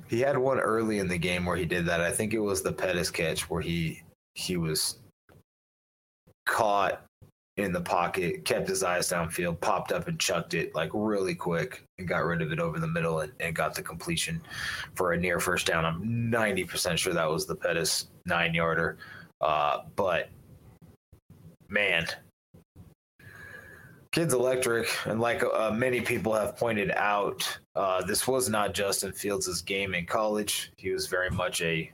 [0.08, 2.00] He had one early in the game where he did that.
[2.00, 4.02] I think it was the Pettis catch where he
[4.34, 4.98] he was
[6.46, 7.04] caught
[7.60, 11.84] in the pocket, kept his eyes downfield, popped up and chucked it like really quick
[11.98, 14.40] and got rid of it over the middle and, and got the completion
[14.94, 15.84] for a near first down.
[15.84, 18.98] I'm 90% sure that was the Pettis nine yarder.
[19.40, 20.30] Uh, but
[21.68, 22.06] man,
[24.12, 24.88] kid's electric.
[25.06, 29.94] And like uh, many people have pointed out, uh, this was not Justin Fields' game
[29.94, 30.72] in college.
[30.76, 31.90] He was very much a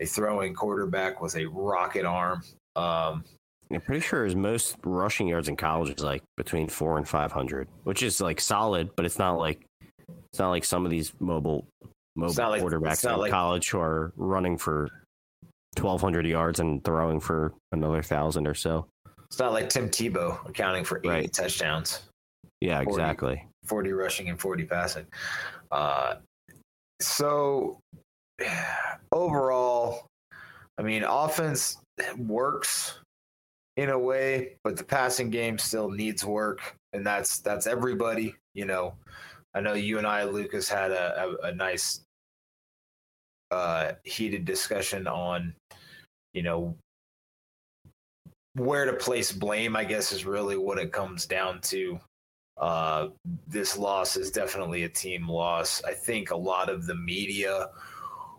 [0.00, 2.42] a throwing quarterback with a rocket arm.
[2.74, 3.24] Um,
[3.72, 7.32] I'm pretty sure his most rushing yards in college is like between four and five
[7.32, 9.64] hundred, which is like solid, but it's not like
[10.08, 11.66] it's not like some of these mobile
[12.16, 14.88] mobile like- quarterbacks in like- college who are running for
[15.76, 18.86] twelve hundred yards and throwing for another thousand or so.
[19.26, 21.32] it's not like Tim Tebow accounting for 80 Right.
[21.32, 22.02] touchdowns,
[22.60, 22.90] Yeah, 40.
[23.02, 23.48] exactly.
[23.66, 25.06] 40 rushing and 40 passing.
[25.72, 26.16] Uh,
[27.00, 27.80] so
[29.12, 30.06] overall,
[30.78, 31.78] I mean, offense
[32.18, 32.98] works
[33.76, 38.34] in a way, but the passing game still needs work, and that's that's everybody.
[38.54, 38.94] You know,
[39.54, 42.00] I know you and I, Lucas, had a, a, a nice
[43.50, 45.54] uh, heated discussion on,
[46.32, 46.76] you know,
[48.54, 49.76] where to place blame.
[49.76, 51.98] I guess is really what it comes down to.
[52.56, 53.08] Uh,
[53.48, 55.82] this loss is definitely a team loss.
[55.82, 57.70] I think a lot of the media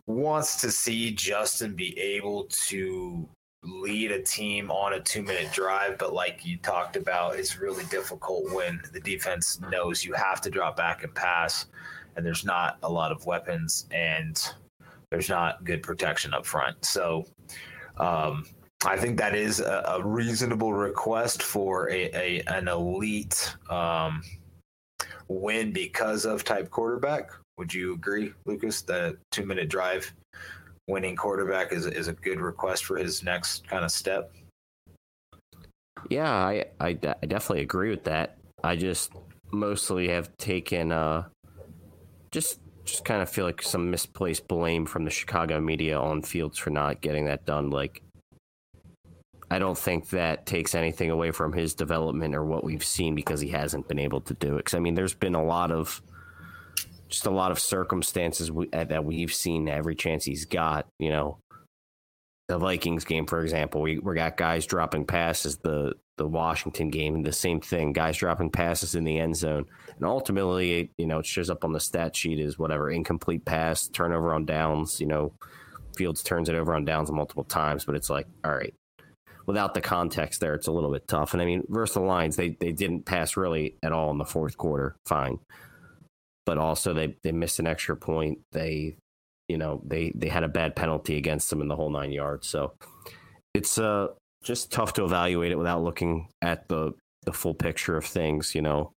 [0.07, 3.27] wants to see Justin be able to
[3.65, 7.83] lead a team on a two minute drive, but like you talked about, it's really
[7.85, 11.65] difficult when the defense knows you have to drop back and pass,
[12.15, 14.53] and there's not a lot of weapons and
[15.11, 16.83] there's not good protection up front.
[16.83, 17.25] So,
[17.97, 18.45] um,
[18.85, 24.21] I think that is a, a reasonable request for a, a an elite um,
[25.27, 27.31] win because of type quarterback.
[27.57, 28.81] Would you agree, Lucas?
[28.83, 30.13] That two minute drive
[30.87, 34.31] winning quarterback is is a good request for his next kind of step.
[36.09, 38.37] Yeah, I, I, I definitely agree with that.
[38.63, 39.11] I just
[39.51, 41.23] mostly have taken uh
[42.31, 46.57] just just kind of feel like some misplaced blame from the Chicago media on Fields
[46.57, 47.69] for not getting that done.
[47.71, 48.03] Like
[49.49, 53.39] I don't think that takes anything away from his development or what we've seen because
[53.39, 54.57] he hasn't been able to do it.
[54.57, 56.01] Because I mean, there's been a lot of
[57.09, 60.87] just a lot of circumstances we, uh, that we've seen every chance he's got.
[60.99, 61.37] You know,
[62.47, 65.57] the Vikings game, for example, we we got guys dropping passes.
[65.57, 67.91] The the Washington game, the same thing.
[67.91, 69.65] Guys dropping passes in the end zone,
[69.95, 73.87] and ultimately, you know, it shows up on the stat sheet as whatever incomplete pass,
[73.87, 74.99] turnover on downs.
[75.01, 75.33] You know,
[75.95, 78.73] Fields turns it over on downs multiple times, but it's like, all right,
[79.45, 81.33] without the context there, it's a little bit tough.
[81.33, 84.25] And I mean, versus the Lions, they they didn't pass really at all in the
[84.25, 84.95] fourth quarter.
[85.05, 85.39] Fine,
[86.45, 88.39] but also they they missed an extra point.
[88.51, 88.97] They,
[89.47, 92.47] you know, they they had a bad penalty against them in the whole nine yards.
[92.47, 92.73] So
[93.53, 94.07] it's uh
[94.43, 98.55] just tough to evaluate it without looking at the the full picture of things.
[98.55, 98.91] You know,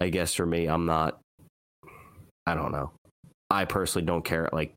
[0.00, 1.20] I guess for me, I'm not.
[2.46, 2.92] I don't know.
[3.50, 4.48] I personally don't care.
[4.52, 4.74] Like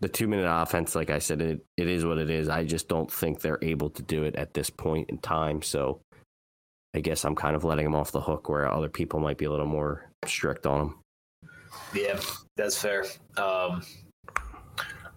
[0.00, 2.48] the two minute offense, like I said, it, it is what it is.
[2.48, 5.62] I just don't think they're able to do it at this point in time.
[5.62, 6.00] So
[6.94, 9.44] I guess I'm kind of letting them off the hook where other people might be
[9.44, 10.99] a little more strict on them.
[11.94, 12.20] Yeah,
[12.56, 13.04] that's fair.
[13.36, 13.82] Um,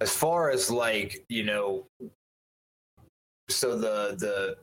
[0.01, 1.85] as far as like, you know,
[3.49, 4.57] so the, the,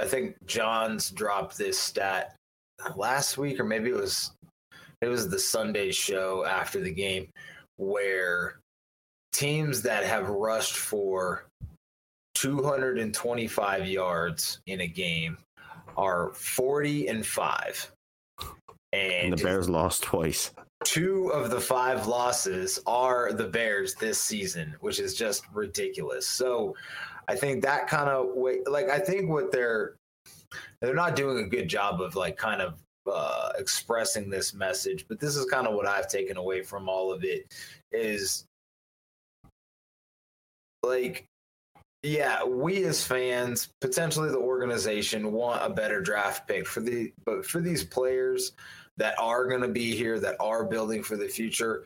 [0.00, 2.36] I think John's dropped this stat
[2.96, 4.32] last week, or maybe it was,
[5.00, 7.28] it was the Sunday show after the game
[7.76, 8.60] where
[9.32, 11.46] teams that have rushed for
[12.34, 15.38] 225 yards in a game
[15.96, 17.92] are 40 and 5.
[18.92, 20.52] And, and the Bears lost twice.
[20.84, 26.26] Two of the five losses are the Bears this season, which is just ridiculous.
[26.26, 26.74] So
[27.28, 29.96] I think that kind of way, like, I think what they're,
[30.80, 35.18] they're not doing a good job of like kind of uh, expressing this message, but
[35.18, 37.52] this is kind of what I've taken away from all of it
[37.92, 38.44] is
[40.82, 41.26] like
[42.02, 47.46] yeah, we as fans, potentially the organization, want a better draft pick for the but
[47.46, 48.52] for these players
[48.96, 51.84] that are going to be here, that are building for the future.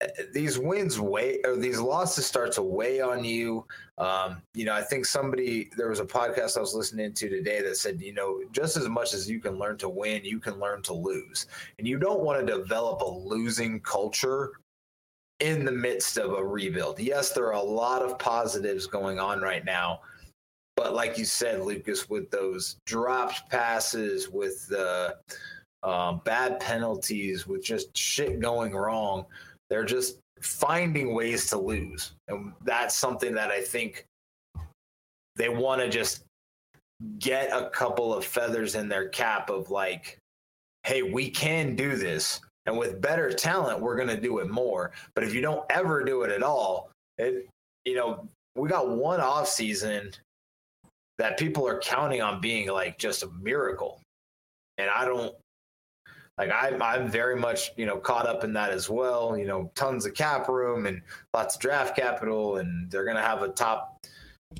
[0.00, 3.64] Eh, these wins weigh, or these losses start to weigh on you.
[3.98, 7.62] Um, you know, I think somebody there was a podcast I was listening to today
[7.62, 10.58] that said, you know, just as much as you can learn to win, you can
[10.58, 11.46] learn to lose,
[11.78, 14.52] and you don't want to develop a losing culture
[15.40, 16.98] in the midst of a rebuild.
[16.98, 20.00] Yes, there are a lot of positives going on right now.
[20.76, 25.10] But like you said, Lucas, with those dropped passes, with the uh,
[25.84, 29.26] Um, bad penalties, with just shit going wrong,
[29.68, 32.12] they're just finding ways to lose.
[32.28, 34.06] And that's something that I think
[35.36, 36.24] they want to just
[37.18, 40.18] get a couple of feathers in their cap of like,
[40.84, 42.40] hey, we can do this.
[42.66, 44.92] And with better talent, we're going to do it more.
[45.14, 47.46] But if you don't ever do it at all, it,
[47.84, 50.12] you know, we got one off season
[51.18, 54.00] that people are counting on being like just a miracle.
[54.78, 55.34] And I don't
[56.38, 59.36] like I'm I'm very much, you know, caught up in that as well.
[59.36, 61.00] You know, tons of cap room and
[61.32, 64.04] lots of draft capital and they're gonna have a top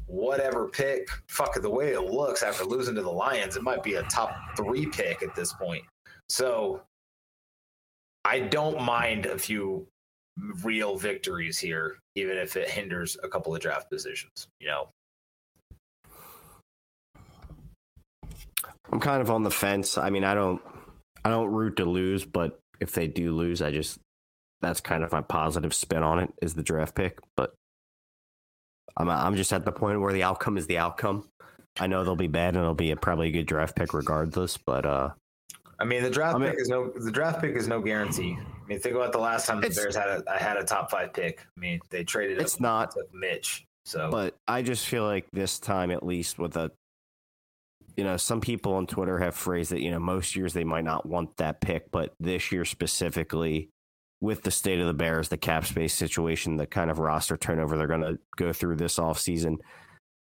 [0.07, 1.09] whatever pick.
[1.29, 4.37] Fuck the way it looks after losing to the Lions, it might be a top
[4.57, 5.85] three pick at this point.
[6.29, 6.83] So
[8.25, 9.87] I don't mind a few
[10.63, 14.49] real victories here, even if it hinders a couple of draft positions.
[14.61, 14.89] You know,
[18.91, 19.99] I'm kind of on the fence.
[19.99, 20.63] I mean, I don't,
[21.25, 23.99] I don't root to lose, but if they do lose, I just
[24.61, 27.19] that's kind of my positive spin on it is the draft pick.
[27.37, 27.55] But
[28.97, 31.29] I'm, I'm just at the point where the outcome is the outcome.
[31.79, 34.57] I know they'll be bad and it'll be a, probably a good draft pick regardless,
[34.57, 35.11] but uh,
[35.79, 38.39] I mean, the draft I mean, pick is no the draft pick is no guarantee.
[38.39, 40.91] I mean, think about the last time the Bears had a I had a top
[40.91, 41.47] five pick.
[41.57, 42.41] I mean, they traded.
[42.41, 43.67] It's not Mitch.
[43.85, 46.71] So, but I just feel like this time, at least with a,
[47.97, 50.85] you know, some people on Twitter have phrased that you know most years they might
[50.85, 53.71] not want that pick, but this year specifically,
[54.21, 57.77] with the state of the Bears, the cap space situation, the kind of roster turnover
[57.77, 59.57] they're going to go through this offseason,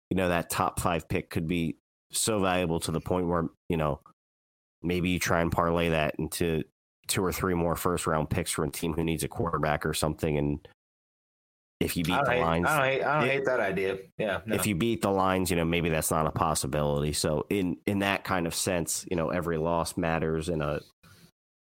[0.10, 1.78] you know, that top five pick could be
[2.12, 4.00] so valuable to the point where you know
[4.84, 6.64] maybe you try and parlay that into
[7.08, 9.94] two or three more first round picks for a team who needs a quarterback or
[9.94, 10.38] something.
[10.38, 10.68] And
[11.80, 13.98] if you beat the hate, Lions, I don't, hate, I don't hate that idea.
[14.18, 14.40] Yeah.
[14.46, 14.56] No.
[14.56, 17.14] If you beat the Lions, you know, maybe that's not a possibility.
[17.14, 20.80] So in, in that kind of sense, you know, every loss matters in a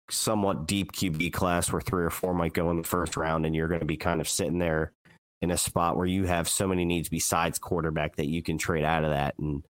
[0.09, 3.55] somewhat deep QB class where three or four might go in the first round and
[3.55, 4.93] you're going to be kind of sitting there
[5.41, 8.85] in a spot where you have so many needs besides quarterback that you can trade
[8.85, 9.63] out of that and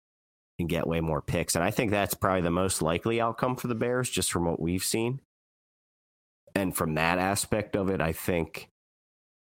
[0.59, 1.55] and get way more picks.
[1.55, 4.59] And I think that's probably the most likely outcome for the Bears, just from what
[4.59, 5.19] we've seen.
[6.55, 8.69] And from that aspect of it, I think,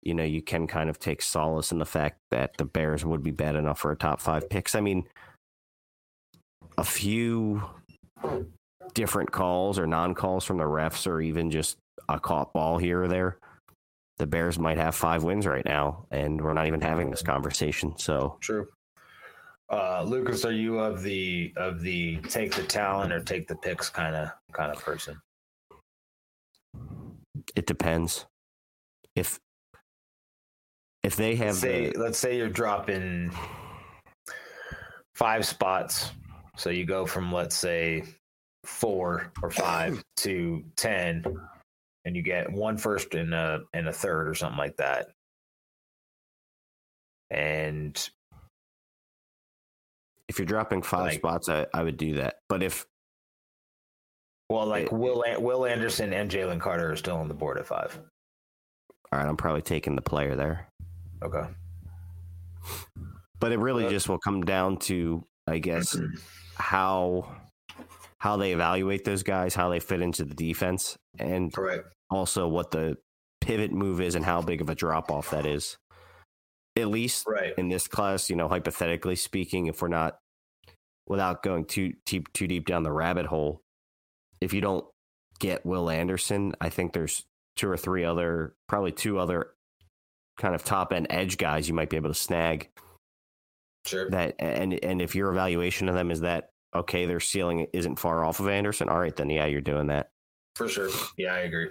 [0.03, 3.23] you know, you can kind of take solace in the fact that the Bears would
[3.23, 4.75] be bad enough for a top five picks.
[4.75, 5.05] I mean,
[6.79, 7.63] a few
[8.95, 11.77] different calls or non calls from the refs, or even just
[12.09, 13.39] a caught ball here or there,
[14.19, 17.97] the Bears might have five wins right now, and we're not even having this conversation.
[17.99, 18.69] So True.
[19.71, 23.89] Uh, Lucas, are you of the of the take the talent or take the picks
[23.89, 25.19] kind of kind of person?
[27.55, 28.27] it depends.
[29.15, 29.39] If
[31.03, 33.33] if they have Let's say the, let's say you're dropping
[35.15, 36.13] five spots,
[36.57, 38.05] so you go from let's say
[38.65, 41.25] four or five to ten,
[42.05, 45.09] and you get one first and a and a third or something like that,
[47.31, 48.09] and
[50.29, 52.37] if you're dropping five like- spots, I, I would do that.
[52.49, 52.87] But if
[54.49, 57.67] well, like It- Will Will Anderson and Jalen Carter are still on the board at
[57.67, 57.99] five.
[59.11, 60.69] all right, I'm probably taking the player there.
[61.23, 61.47] Okay.
[63.41, 65.97] But it really just will come down to, I guess,
[66.57, 67.37] how
[68.19, 71.89] how they evaluate those guys, how they fit into the defense, and Correct.
[72.09, 72.97] also what the
[73.41, 75.77] pivot move is and how big of a drop off that is.
[76.77, 77.53] At least Right.
[77.59, 80.19] in this class, you know, hypothetically speaking, if we're not
[81.09, 83.61] without going too too too deep down the rabbit hole,
[84.41, 84.85] if you don't
[85.41, 87.25] get Will Anderson, I think there's
[87.57, 89.49] two or three other, probably two other
[90.39, 92.69] kind of top end edge guys you might be able to snag
[93.85, 94.09] Sure.
[94.11, 98.25] that and and if your evaluation of them is that okay their ceiling isn't far
[98.25, 100.11] off of Anderson all right then yeah you're doing that
[100.55, 100.89] For sure.
[101.17, 101.69] Yeah, I agree.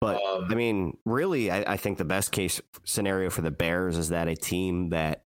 [0.00, 3.96] but Um, I mean really I, I think the best case scenario for the Bears
[3.98, 5.22] is that a team that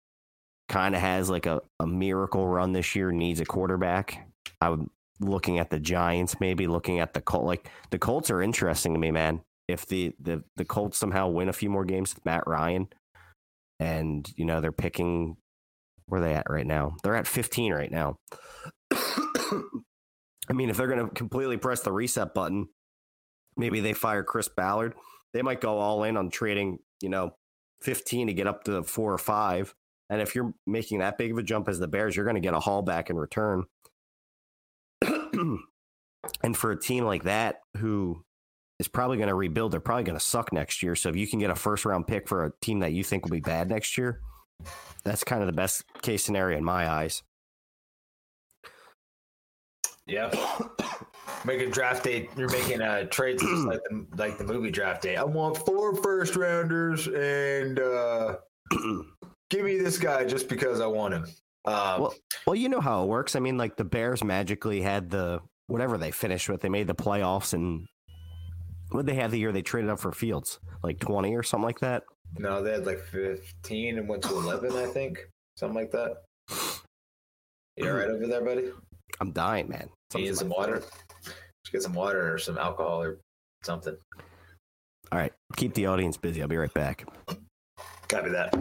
[0.69, 4.29] kind of has like a, a miracle run this year needs a quarterback
[4.61, 4.87] I would
[5.21, 8.99] looking at the Giants maybe looking at the Colt like the Colts are interesting to
[8.99, 12.45] me man if the the the Colts somehow win a few more games with Matt
[12.47, 12.89] Ryan
[13.79, 15.37] and you know they're picking
[16.11, 16.97] where are they at right now?
[17.03, 18.17] They're at 15 right now.
[18.93, 22.69] I mean, if they're going to completely press the reset button,
[23.57, 24.95] maybe they fire Chris Ballard.
[25.33, 27.37] They might go all in on trading, you know,
[27.83, 29.73] 15 to get up to four or five.
[30.11, 32.41] And if you're making that big of a jump as the Bears, you're going to
[32.41, 33.63] get a haul back in return.
[35.03, 38.25] and for a team like that, who
[38.81, 40.97] is probably going to rebuild, they're probably going to suck next year.
[40.97, 43.25] So if you can get a first round pick for a team that you think
[43.25, 44.21] will be bad next year,
[45.05, 47.23] that's kind of the best case scenario in my eyes.
[50.07, 50.31] Yeah.
[51.45, 55.17] Making draft day, you're making uh, trades like the, like the movie draft day.
[55.17, 58.37] I want four first rounders and uh,
[59.51, 61.25] give me this guy just because I want him.
[61.65, 62.15] Um, Well-
[62.47, 63.37] Well, you know how it works.
[63.37, 66.61] I mean, like the Bears magically had the whatever they finished with.
[66.61, 67.87] They made the playoffs, and
[68.91, 71.81] what they have the year they traded up for Fields, like twenty or something like
[71.81, 72.03] that.
[72.39, 75.19] no, they had like 15 and went to 11, I think.
[75.57, 76.23] Something like that.
[77.77, 78.71] You all right over there, buddy?
[79.21, 79.89] I'm dying, man.
[80.15, 80.83] You need some water?
[81.25, 83.19] Just get some water or some alcohol or
[83.63, 83.97] something.
[85.13, 86.41] All right, keep the audience busy.
[86.43, 87.05] I'll be right back.
[88.09, 88.55] Copy that.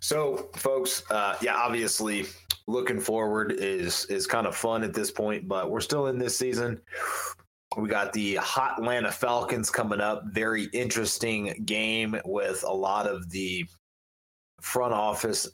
[0.00, 2.26] So, folks, uh, yeah, obviously,
[2.66, 6.36] looking forward is is kind of fun at this point, but we're still in this
[6.36, 6.80] season.
[7.76, 10.22] We got the hot Atlanta Falcons coming up.
[10.26, 13.64] Very interesting game with a lot of the
[14.60, 15.48] front office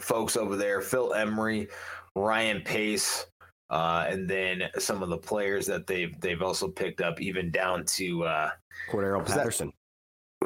[0.00, 0.80] folks over there.
[0.80, 1.68] Phil Emery,
[2.14, 3.26] Ryan Pace,
[3.70, 7.84] uh, and then some of the players that they've they've also picked up, even down
[7.86, 8.50] to uh,
[8.90, 9.72] Cordero Was that- Patterson,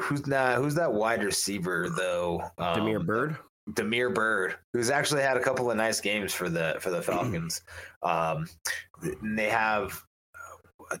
[0.01, 2.41] who's not who's that wide receiver though?
[2.57, 3.37] Um, Damiere Byrd.
[3.75, 7.61] Damiere Byrd, who's actually had a couple of nice games for the for the Falcons.
[8.03, 8.47] um,
[9.21, 10.03] they have,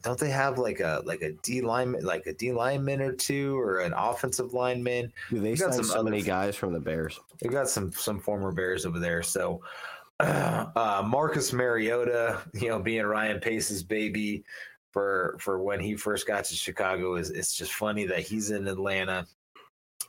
[0.01, 3.59] don't they have like a like a D lineman, like a D lineman or two,
[3.59, 5.11] or an offensive lineman?
[5.29, 7.19] Dude, they got some so other- many guys from the Bears.
[7.41, 9.21] They got some some former Bears over there.
[9.23, 9.61] So
[10.19, 14.43] uh, Marcus Mariota, you know, being Ryan Pace's baby
[14.91, 18.67] for for when he first got to Chicago is it's just funny that he's in
[18.67, 19.25] Atlanta.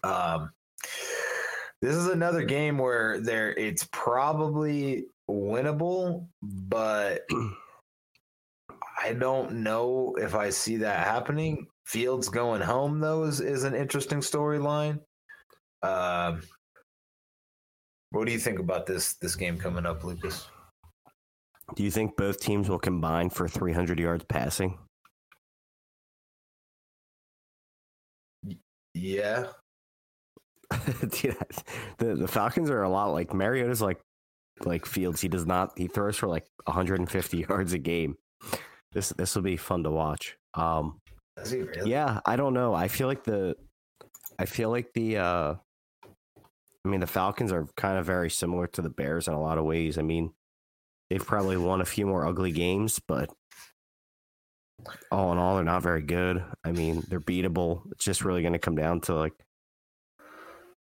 [0.03, 0.51] Um,
[1.81, 7.27] this is another game where there it's probably winnable, but
[9.01, 11.67] I don't know if I see that happening.
[11.85, 15.01] Fields going home though is, is an interesting storyline.
[15.83, 16.43] Um,
[18.11, 20.49] what do you think about this this game coming up, Lucas?
[21.75, 24.79] Do you think both teams will combine for 300 yards passing?
[28.95, 29.47] Yeah,
[31.01, 31.37] Dude,
[31.99, 34.01] the the Falcons are a lot like Mariota's like
[34.65, 35.21] like Fields.
[35.21, 35.73] He does not.
[35.77, 38.17] He throws for like 150 yards a game.
[38.95, 40.37] This this will be fun to watch.
[40.55, 41.01] Um,
[41.37, 41.91] Does he really?
[41.91, 42.75] yeah, I don't know.
[42.75, 43.57] I feel like the
[44.39, 45.55] I feel like the uh
[46.85, 49.59] I mean the Falcons are kind of very similar to the Bears in a lot
[49.59, 49.99] of ways.
[49.99, 50.33] I mean,
[51.11, 53.31] They've probably won a few more ugly games, but
[55.11, 56.43] all in all, they're not very good.
[56.65, 57.83] I mean, they're beatable.
[57.93, 59.35] It's just really going to come down to like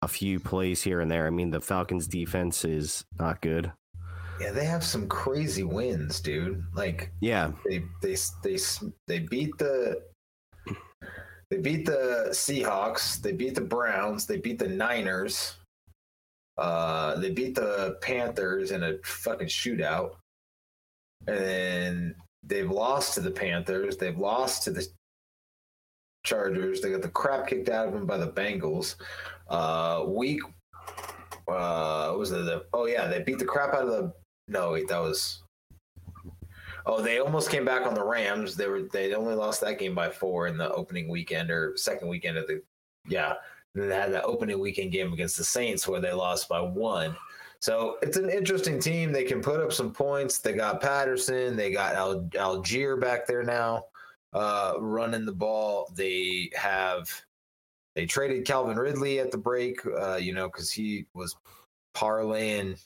[0.02, 1.26] a few plays here and there.
[1.26, 3.72] I mean, the Falcons' defense is not good.
[4.40, 6.62] Yeah, they have some crazy wins, dude.
[6.74, 8.58] Like, yeah, they they they
[9.06, 10.02] they beat the
[11.50, 15.56] they beat the Seahawks, they beat the Browns, they beat the Niners,
[16.58, 20.16] uh, they beat the Panthers in a fucking shootout,
[21.28, 24.86] and then they've lost to the Panthers, they've lost to the
[26.24, 28.96] Chargers, they got the crap kicked out of them by the Bengals.
[29.48, 30.40] Uh, week,
[31.48, 32.66] uh, was it the?
[32.72, 34.12] Oh yeah, they beat the crap out of the
[34.48, 35.42] no, wait, that was.
[36.84, 38.54] Oh, they almost came back on the Rams.
[38.54, 42.08] They were they only lost that game by four in the opening weekend or second
[42.08, 42.62] weekend of the
[43.08, 43.34] yeah.
[43.74, 47.16] And they had the opening weekend game against the Saints where they lost by one.
[47.58, 49.12] So it's an interesting team.
[49.12, 50.38] They can put up some points.
[50.38, 51.56] They got Patterson.
[51.56, 53.86] They got Al- Allgeier back there now,
[54.32, 55.90] uh, running the ball.
[55.94, 57.10] They have
[57.96, 61.34] they traded Calvin Ridley at the break, uh, you know, because he was
[61.94, 62.80] parlaying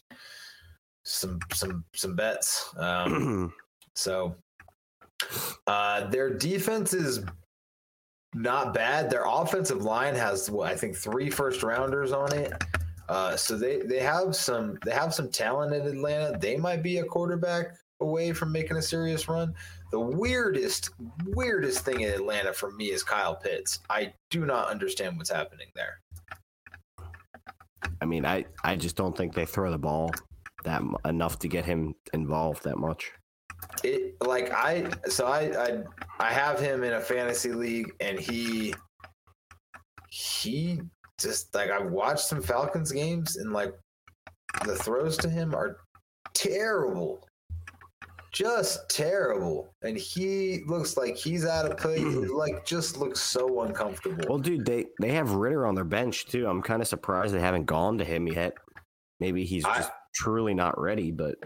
[1.05, 2.73] some some some bets.
[2.77, 3.53] Um,
[3.95, 4.35] so
[5.67, 7.25] uh, their defense is
[8.35, 9.11] not bad.
[9.11, 12.53] Their offensive line has what I think three first rounders on it.
[13.09, 16.39] Uh, so they they have some they have some talent in Atlanta.
[16.39, 19.55] They might be a quarterback away from making a serious run.
[19.91, 20.91] The weirdest
[21.27, 23.81] weirdest thing in Atlanta for me is Kyle Pitts.
[23.91, 26.01] I do not understand what's happening there.
[28.01, 30.13] I mean, I I just don't think they throw the ball
[30.65, 33.13] that enough to get him involved that much.
[33.85, 35.83] It like I so I I
[36.19, 38.75] I have him in a fantasy league and he
[40.09, 40.81] he
[41.19, 43.75] just like I've watched some Falcons games and like
[44.65, 45.79] the throws to him are
[46.35, 47.27] terrible.
[48.33, 49.75] Just terrible.
[49.83, 52.03] And he looks like he's out of place.
[52.33, 54.25] like just looks so uncomfortable.
[54.29, 56.47] Well, dude, they they have Ridder on their bench too.
[56.47, 58.55] I'm kind of surprised they haven't gone to him yet.
[59.19, 61.37] Maybe he's just truly not ready, but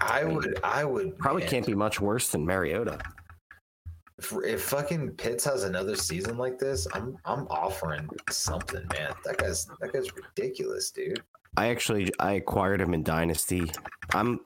[0.00, 2.98] I, I mean, would, I would probably man, can't be much worse than Mariota.
[4.18, 9.12] If, if, fucking Pitts has another season like this, I'm I'm offering something, man.
[9.24, 11.22] That guy's that guy's ridiculous, dude.
[11.56, 13.70] I actually I acquired him in Dynasty.
[14.12, 14.40] I'm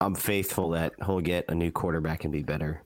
[0.00, 2.82] I'm faithful that he'll get a new quarterback and be better.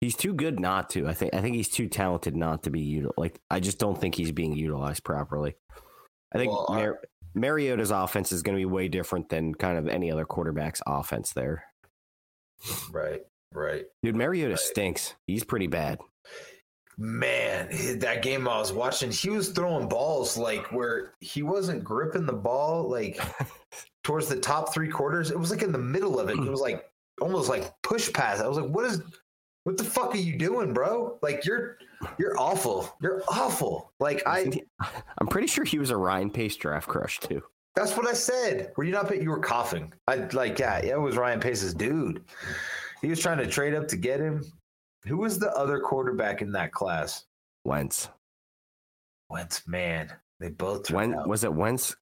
[0.00, 1.08] He's too good not to.
[1.08, 4.00] I think I think he's too talented not to be util- like I just don't
[4.00, 5.56] think he's being utilized properly.
[6.32, 7.00] I think well, Mar-
[7.34, 11.32] Mariota's offense is going to be way different than kind of any other quarterback's offense
[11.32, 11.64] there.
[12.90, 13.22] Right,
[13.52, 13.84] right.
[14.02, 14.58] Dude, Mariota right.
[14.58, 15.14] stinks.
[15.26, 15.98] He's pretty bad.
[17.00, 17.68] Man,
[18.00, 22.32] that game I was watching, he was throwing balls like where he wasn't gripping the
[22.32, 23.20] ball like
[24.02, 25.30] towards the top three quarters.
[25.30, 26.32] It was like in the middle of it.
[26.32, 28.40] It was like almost like push pass.
[28.40, 29.00] I was like, what is
[29.62, 31.18] what the fuck are you doing, bro?
[31.22, 31.78] Like you're
[32.18, 32.96] you're awful.
[33.00, 33.92] You're awful.
[34.00, 34.50] Like I
[35.18, 37.42] I'm pretty sure he was a Ryan Pace draft crush too.
[37.74, 38.72] That's what I said.
[38.76, 39.92] Were you not you were coughing?
[40.06, 42.24] I like yeah, it was Ryan Pace's dude.
[43.02, 44.44] He was trying to trade up to get him.
[45.04, 47.24] Who was the other quarterback in that class?
[47.64, 48.08] Wentz.
[49.30, 50.12] Wentz, man.
[50.40, 51.94] They both when was it Wentz?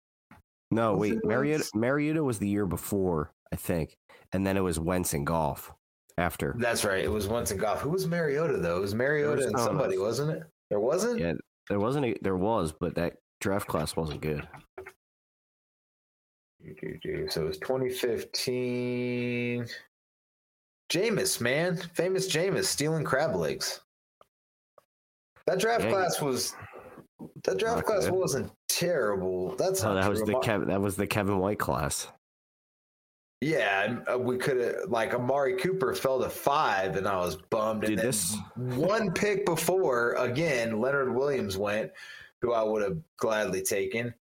[0.70, 1.24] No, was wait.
[1.24, 3.96] Mariota Mariota was the year before, I think.
[4.32, 5.72] And then it was Wentz and Goff
[6.18, 6.54] after.
[6.58, 7.04] That's right.
[7.04, 7.80] It was Wentz in Goff.
[7.80, 8.78] Who was Mariota though?
[8.78, 10.42] It was Mariota was and uh, somebody, wasn't it?
[10.70, 11.20] There wasn't.
[11.20, 11.34] Yeah,
[11.68, 12.06] there wasn't.
[12.06, 14.46] A, there was, but that draft class wasn't good.
[17.28, 19.66] So it was 2015.
[20.90, 23.80] Jameis, man, famous Jameis stealing crab legs.
[25.46, 26.54] That draft yeah, class was.
[27.44, 28.14] That draft class good.
[28.14, 29.54] wasn't terrible.
[29.56, 30.68] That's oh, that was the Kevin.
[30.68, 32.08] That was the Kevin White class.
[33.40, 37.82] Yeah, uh, we could have like Amari Cooper fell to five, and I was bummed.
[37.82, 41.92] Dude, and this one pick before again, Leonard Williams went,
[42.40, 44.14] who I would have gladly taken.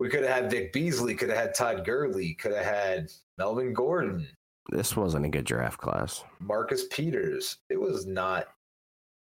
[0.00, 3.74] We could have had Vic Beasley, could have had Todd Gurley, could have had Melvin
[3.74, 4.26] Gordon.
[4.70, 6.24] This wasn't a good draft class.
[6.40, 7.58] Marcus Peters.
[7.68, 8.46] It was not.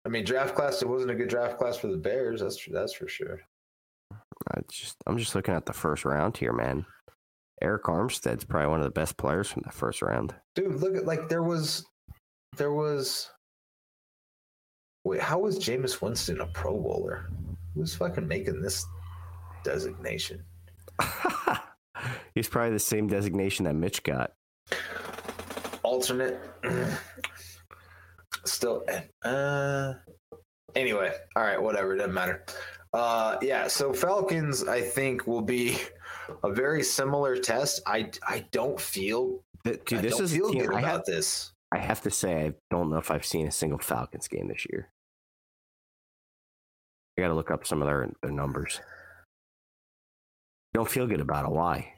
[0.05, 0.81] I mean, draft class.
[0.81, 2.41] It wasn't a good draft class for the Bears.
[2.41, 3.39] That's that's for sure.
[4.53, 6.85] I just I'm just looking at the first round here, man.
[7.61, 10.33] Arik Armstead's probably one of the best players from the first round.
[10.55, 11.85] Dude, look at like there was
[12.57, 13.29] there was
[15.03, 17.29] wait, how was Jameis Winston a pro bowler?
[17.75, 18.85] Who's fucking making this
[19.63, 20.43] designation?
[22.35, 24.33] He's probably the same designation that Mitch got.
[25.83, 26.39] Alternate.
[28.45, 28.83] Still
[29.23, 29.93] uh
[30.75, 32.43] anyway, all right, whatever, it doesn't matter.
[32.91, 35.77] Uh yeah, so Falcons I think will be
[36.43, 37.81] a very similar test.
[37.85, 41.51] I I don't feel Th- Dude, I this is feel good I about have, this.
[41.71, 44.65] I have to say, I don't know if I've seen a single Falcons game this
[44.71, 44.89] year.
[47.17, 48.81] I got to look up some of their, their numbers.
[50.73, 51.51] Don't feel good about it.
[51.51, 51.93] Why?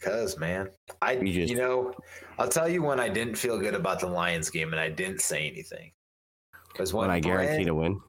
[0.00, 0.70] Cause man,
[1.02, 1.92] I You you, know,
[2.38, 5.20] I'll tell you when I didn't feel good about the Lions game and I didn't
[5.20, 5.92] say anything.
[6.72, 8.00] Because when, When I guarantee Brand- to win.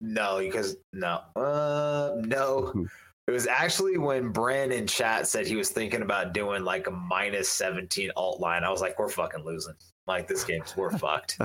[0.00, 2.86] No, because no, uh, no.
[3.26, 6.90] It was actually when Bren in chat said he was thinking about doing like a
[6.90, 8.64] minus seventeen alt line.
[8.64, 9.74] I was like, we're fucking losing.
[10.06, 11.38] Like this game's we're fucked.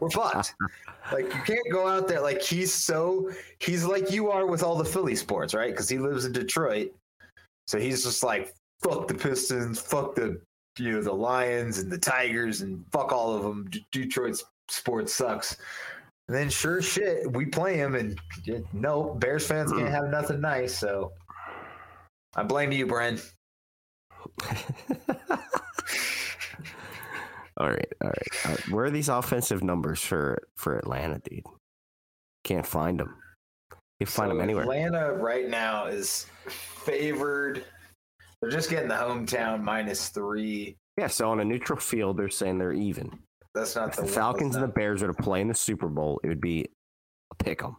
[0.00, 0.54] We're fucked.
[1.10, 4.76] Like you can't go out there like he's so he's like you are with all
[4.76, 5.72] the Philly sports, right?
[5.72, 6.94] Because he lives in Detroit,
[7.66, 8.54] so he's just like
[8.84, 10.40] fuck the Pistons, fuck the
[10.78, 13.68] you know the Lions and the Tigers, and fuck all of them.
[13.68, 15.56] D- Detroit sports sucks.
[16.28, 18.18] And then sure shit, we play him, and
[18.48, 20.76] uh, no Bears fans can't have nothing nice.
[20.76, 21.12] So
[22.36, 23.20] I blame you, Bren.
[27.58, 28.28] all right, all right.
[28.44, 31.44] Uh, where are these offensive numbers for for Atlanta, dude?
[32.44, 33.16] Can't find them.
[34.00, 34.62] You can find So them anywhere.
[34.64, 37.64] Atlanta right now is favored.
[38.40, 40.76] They're just getting the hometown minus three.
[40.96, 43.18] yeah, so on a neutral field, they're saying they're even.
[43.54, 45.88] That's not If the the Falcons and the Bears were to play in the Super
[45.88, 46.66] Bowl, it would be
[47.30, 47.76] a pick 'em.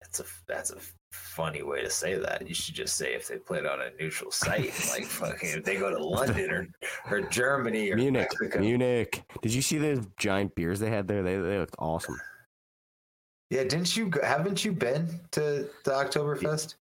[0.00, 0.76] That's a that's a
[1.10, 2.46] funny way to say that.
[2.46, 5.76] You should just say if they played on a neutral site, like fucking if they
[5.76, 6.68] go to London or
[7.10, 8.60] or Germany or Munich, Mexico.
[8.60, 9.22] Munich.
[9.42, 11.22] Did you see the giant beers they had there?
[11.22, 12.20] They they looked awesome.
[13.50, 14.10] Yeah, didn't you?
[14.22, 16.74] Haven't you been to the Oktoberfest?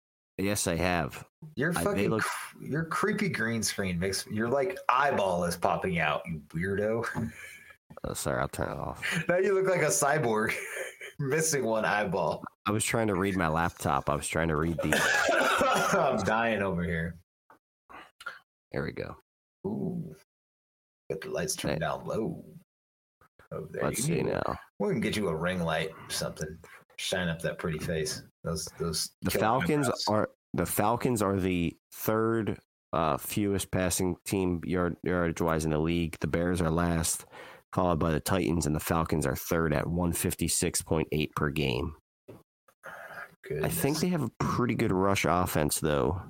[0.44, 1.24] Yes, I have.
[1.56, 2.24] Your I- fucking look-
[2.60, 6.22] your creepy green screen makes your like eyeball is popping out.
[6.26, 7.32] You weirdo.
[8.04, 9.24] Oh, sorry, I'll turn it off.
[9.28, 10.54] now you look like a cyborg,
[11.20, 12.44] missing one eyeball.
[12.66, 14.10] I was trying to read my laptop.
[14.10, 15.98] I was trying to read the.
[16.00, 17.18] I'm dying over here.
[18.72, 19.16] There we go.
[19.68, 20.16] Ooh,
[21.10, 21.80] get the lights turned Hey.
[21.80, 22.44] down low.
[23.52, 23.84] Over there.
[23.84, 24.42] Let's You see now.
[24.80, 26.58] We can get you a ring light or something.
[26.98, 28.24] Shine up that pretty face.
[28.44, 29.10] Those those.
[29.22, 30.06] The Falcons eyebrows.
[30.08, 32.60] are the Falcons are the third
[32.94, 36.18] uh, fewest passing team yard yardage wise in the league.
[36.20, 37.26] The Bears are last,
[37.74, 41.32] followed by the Titans, and the Falcons are third at one fifty six point eight
[41.36, 41.96] per game.
[43.64, 46.22] I think they have a pretty good rush offense, though.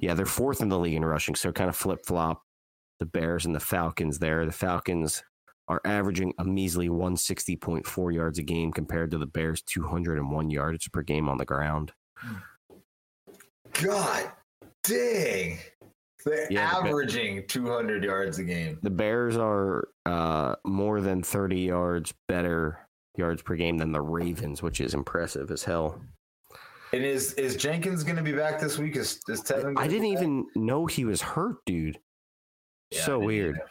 [0.00, 2.42] Yeah, they're fourth in the league in rushing, so kind of flip flop
[2.98, 4.44] the Bears and the Falcons there.
[4.44, 5.22] The Falcons
[5.68, 11.02] are averaging a measly 160.4 yards a game compared to the Bears' 201 yards per
[11.02, 11.92] game on the ground.
[13.72, 14.32] God
[14.82, 15.58] dang.
[16.24, 18.78] They're Yeah, the averaging 200 yards a game.
[18.82, 22.80] The Bears are uh, more than 30 yards better
[23.16, 26.00] yards per game than the Ravens, which is impressive as hell.
[26.92, 28.96] And is is Jenkins going to be back this week?
[28.96, 29.74] Is, is Teven?
[29.76, 31.98] I didn't even know he was hurt, dude.
[32.90, 33.56] Yeah, so weird.
[33.56, 33.66] either.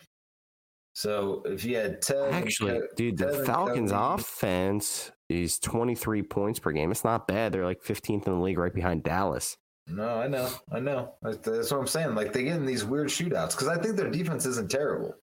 [0.97, 6.71] So if you had Tev, Actually, dude, the Teven, Falcons' offense is 23 points per
[6.71, 6.89] game.
[6.89, 7.51] It's not bad.
[7.51, 9.57] They're like 15th in the league, right behind Dallas.
[9.85, 11.13] No, I know, I know.
[11.21, 12.15] That's, that's what I'm saying.
[12.15, 15.13] Like they get in these weird shootouts because I think their defense isn't terrible.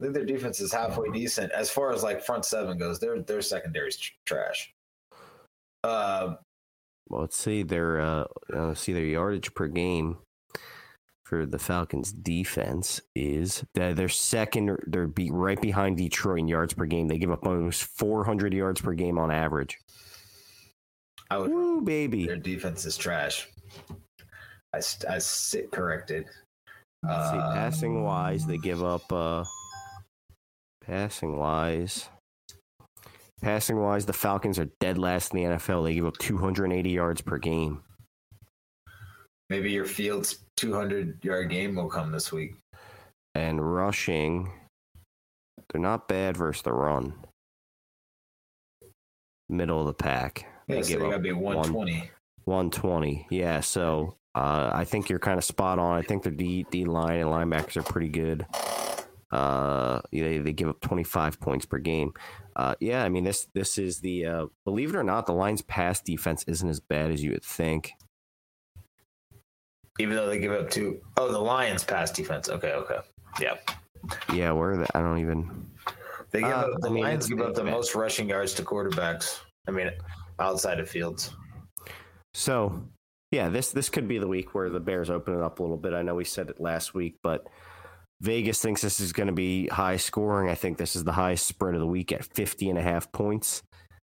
[0.00, 2.98] I think their defense is halfway decent as far as like front seven goes.
[2.98, 4.72] Their their secondary's tr- trash.
[5.82, 6.38] Um,
[7.10, 10.16] Well, let's see their uh, uh, let's see their yardage per game
[11.24, 14.78] for the Falcons' defense is that they're second.
[14.86, 17.08] They're be right behind Detroit in yards per game.
[17.08, 19.78] They give up almost 400 yards per game on average.
[21.30, 21.50] I would.
[21.50, 22.26] Woo, baby!
[22.26, 23.48] Their defense is trash.
[24.74, 26.26] I I sit corrected.
[26.26, 29.10] See, Uh, passing wise, they give up.
[29.12, 29.44] Uh,
[30.84, 32.08] passing wise,
[33.40, 35.84] passing wise, the Falcons are dead last in the NFL.
[35.84, 37.82] They give up 280 yards per game.
[39.54, 42.54] Maybe your Fields 200 yard game will come this week.
[43.36, 44.50] and rushing,
[45.72, 47.14] they're not bad versus the run.
[49.48, 50.46] Middle of the pack.
[50.66, 52.10] Yeah, so they up got to be 120.
[52.46, 53.26] 120.
[53.30, 55.96] Yeah, so uh, I think you're kind of spot on.
[55.96, 58.46] I think their D, D line and linebackers are pretty good.
[59.30, 62.12] Uh, they, they give up 25 points per game.
[62.56, 65.62] Uh, yeah, I mean this this is the uh, believe it or not, the line's
[65.62, 67.92] pass defense isn't as bad as you would think.
[69.98, 71.00] Even though they give up two.
[71.16, 72.48] Oh, the Lions pass defense.
[72.48, 72.98] Okay, okay.
[73.40, 73.54] Yeah.
[74.32, 75.68] Yeah, where the, I don't even.
[76.30, 78.62] They give Uh, up, the I mean, Lions give up the most rushing yards to
[78.62, 79.40] quarterbacks.
[79.68, 79.90] I mean,
[80.40, 81.34] outside of Fields.
[82.34, 82.82] So,
[83.30, 85.76] yeah, this this could be the week where the Bears open it up a little
[85.76, 85.94] bit.
[85.94, 87.46] I know we said it last week, but
[88.20, 90.50] Vegas thinks this is going to be high scoring.
[90.50, 93.10] I think this is the highest spread of the week at 50 and a half
[93.12, 93.62] points.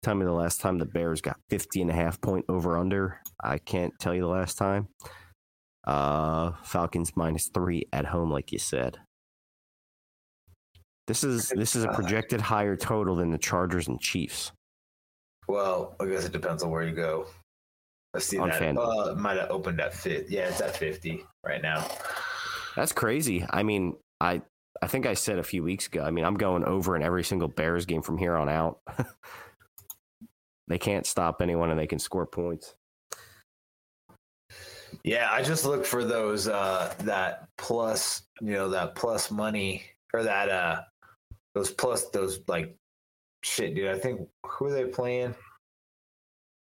[0.02, 3.20] Tell me the last time the Bears got 50 and a half point over under.
[3.42, 4.88] I can't tell you the last time.
[5.84, 8.98] Uh, Falcons minus three at home, like you said.
[11.06, 14.52] This is this is a projected higher total than the Chargers and Chiefs.
[15.48, 17.26] Well, I guess it depends on where you go.
[18.14, 18.60] Let's see On that.
[18.60, 19.08] FanDuel.
[19.08, 20.26] Uh, might have opened at fit.
[20.28, 21.86] Yeah, it's at fifty right now.
[22.76, 23.44] That's crazy.
[23.50, 24.42] I mean, I
[24.82, 26.02] I think I said a few weeks ago.
[26.02, 28.78] I mean, I'm going over in every single Bears game from here on out.
[30.68, 32.74] they can't stop anyone, and they can score points.
[35.04, 40.22] Yeah, I just look for those uh that plus, you know, that plus money or
[40.22, 40.82] that uh
[41.54, 42.76] those plus those like
[43.42, 43.88] shit, dude.
[43.88, 45.34] I think who are they playing?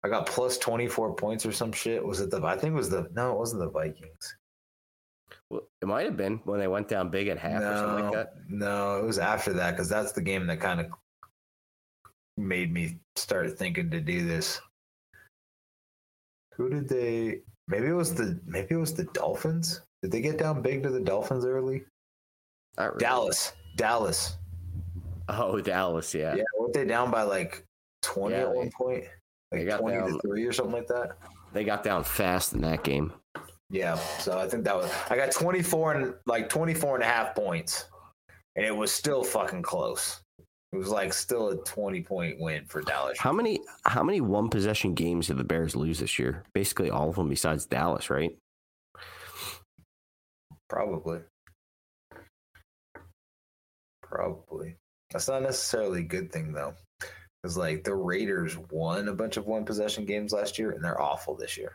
[0.04, 2.06] I got plus twenty four points or some shit.
[2.06, 4.36] Was it the I think it was the no, it wasn't the Vikings.
[5.50, 8.14] Well, it might have been when they went down big at half or something like
[8.14, 8.34] No, that.
[8.50, 10.88] no, it was after that because that's the game that kind of
[12.38, 14.60] made me start thinking to do this.
[16.56, 17.42] Who did they?
[17.68, 19.82] Maybe it was the maybe it was the Dolphins.
[20.02, 21.84] Did they get down big to the Dolphins early?
[22.78, 22.98] Really.
[23.00, 24.38] Dallas, Dallas.
[25.30, 26.14] Oh, Dallas.
[26.14, 26.36] Yeah.
[26.36, 27.64] Yeah, weren't they down by like
[28.02, 29.04] twenty Yeah, at they- one point?
[29.52, 31.18] they Like got twenty down- to three or something like that.
[31.54, 33.14] They got down fast in that game.
[33.72, 37.34] Yeah, so I think that was I got 24 and like 24 and a half
[37.34, 37.86] points.
[38.56, 40.22] And it was still fucking close.
[40.76, 43.18] It was like still a 20 point win for Dallas.
[43.18, 46.44] How many how many one possession games did the Bears lose this year?
[46.54, 48.38] Basically all of them besides Dallas, right?
[50.68, 51.20] Probably.
[54.04, 54.76] Probably.
[55.12, 56.74] That's not necessarily a good thing though.
[57.42, 61.00] Because like the Raiders won a bunch of one possession games last year and they're
[61.02, 61.72] awful this year.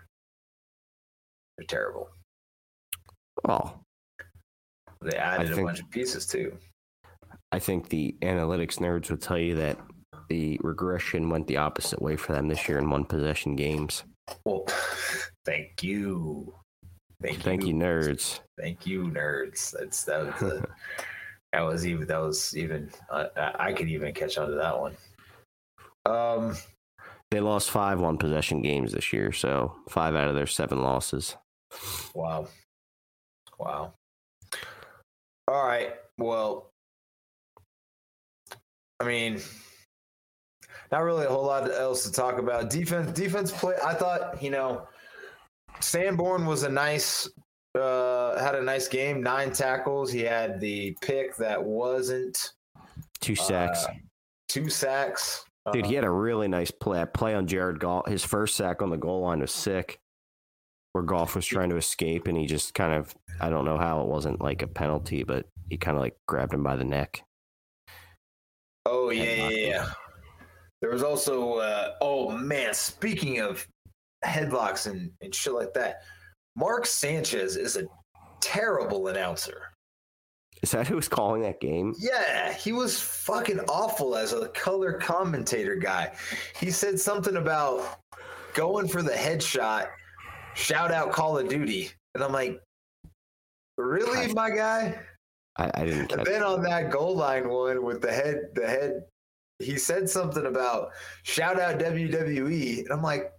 [1.56, 2.10] They're terrible.
[3.48, 3.80] Oh,
[5.00, 6.58] They added a think- bunch of pieces too.
[7.52, 9.78] I think the analytics nerds would tell you that
[10.28, 14.04] the regression went the opposite way for them this year in one possession games.
[14.44, 14.66] Well,
[15.44, 16.54] thank you.
[17.22, 18.40] Thank, Thank you, nerds.
[18.58, 19.74] Thank you, nerds.
[19.78, 20.62] That's that was
[21.52, 24.80] that was even that was even uh, I I could even catch on to that
[24.80, 24.96] one.
[26.06, 26.56] Um,
[27.30, 31.36] They lost five one possession games this year, so five out of their seven losses.
[32.14, 32.48] wow,
[33.58, 33.92] wow.
[35.46, 35.92] All right.
[36.16, 36.70] Well,
[39.00, 39.40] I mean,
[40.92, 42.70] not really a whole lot else to talk about.
[42.70, 43.74] Defense, defense play.
[43.84, 44.86] I thought you know,
[45.80, 47.28] Sanborn was a nice,
[47.78, 49.22] uh, had a nice game.
[49.22, 50.12] Nine tackles.
[50.12, 52.52] He had the pick that wasn't
[53.20, 53.84] Two sacks.
[53.84, 53.92] Uh,
[54.48, 55.44] two sacks.
[55.72, 58.08] Dude, Uh, he had a really nice play play on Jared Goff.
[58.08, 59.98] His first sack on the goal line was sick.
[60.92, 64.00] Where Goff was trying to escape and he just kind of I don't know how
[64.00, 67.22] it wasn't like a penalty, but he kind of like grabbed him by the neck.
[68.86, 69.90] Oh yeah, yeah, yeah.
[70.80, 73.66] There was also uh, oh man, speaking of
[74.24, 76.02] headlocks and, and shit like that,
[76.56, 77.84] Mark Sanchez is a
[78.40, 79.62] terrible announcer.
[80.62, 81.94] Is that who was calling that game?
[81.98, 86.12] Yeah, he was fucking awful as a color commentator guy.
[86.58, 87.98] He said something about
[88.52, 89.88] going for the headshot,
[90.54, 91.90] shout out Call of Duty.
[92.14, 92.60] And I'm like,
[93.78, 94.98] really, my guy?
[95.56, 99.04] I, I didn't And then on that goal line one with the head, the head,
[99.58, 100.90] he said something about
[101.22, 103.32] shout out WWE, and I'm like,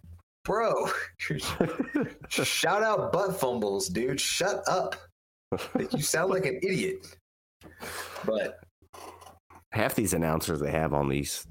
[0.44, 0.88] bro,
[2.28, 4.20] shout out butt fumbles, dude.
[4.20, 4.96] Shut up.
[5.92, 7.06] You sound like an idiot.
[8.24, 8.60] But
[9.72, 11.46] half these announcers they have on these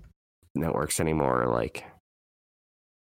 [0.55, 1.84] networks anymore are like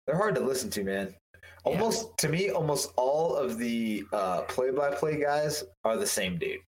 [0.06, 1.14] they're hard to listen to, man.
[1.34, 1.72] Yeah.
[1.72, 6.60] Almost to me, almost all of the uh, play-by-play guys are the same dude.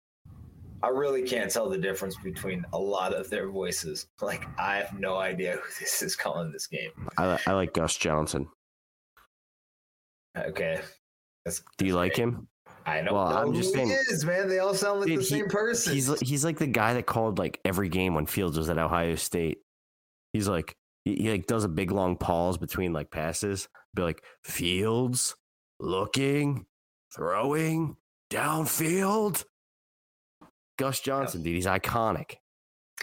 [0.83, 4.07] I really can't tell the difference between a lot of their voices.
[4.21, 6.91] Like I have no idea who this is calling this game.
[7.19, 8.49] I, I like Gus Johnson.
[10.37, 10.81] Okay.
[11.45, 12.49] That's, Do you that's like him?
[12.85, 14.49] I don't Well, know I'm who just he saying- is, man.
[14.49, 15.93] They all sound like Dude, the he- same person.
[15.95, 19.15] He's he's like the guy that called like every game when Fields was at Ohio
[19.17, 19.59] State.
[20.33, 23.69] He's like he, he like does a big long pause between like passes.
[23.95, 25.35] Be like Fields
[25.81, 26.67] looking,
[27.15, 27.97] throwing
[28.31, 29.45] downfield.
[30.79, 32.37] Gus Johnson, dude, he's iconic.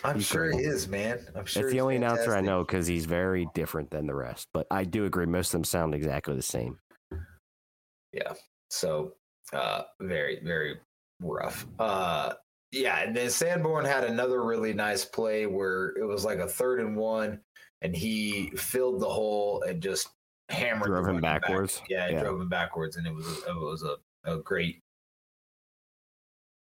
[0.04, 1.20] I'm he's sure he is, man.
[1.36, 4.48] I'm sure That's the only announcer I know because he's very different than the rest.
[4.54, 6.80] But I do agree, most of them sound exactly the same.
[8.12, 8.34] Yeah.
[8.70, 9.14] So
[9.54, 10.80] uh very, very
[11.22, 11.66] rough.
[11.80, 12.34] Uh
[12.72, 16.80] yeah, and then Sanborn had another really nice play where it was like a third
[16.80, 17.40] and one,
[17.84, 20.10] and he filled the hole and just
[20.50, 21.44] hammered Drove him running back.
[21.44, 21.84] backwards?
[21.88, 22.22] Yeah, Yeah.
[22.24, 23.98] drove him backwards, and it was it was a,
[24.32, 24.82] a great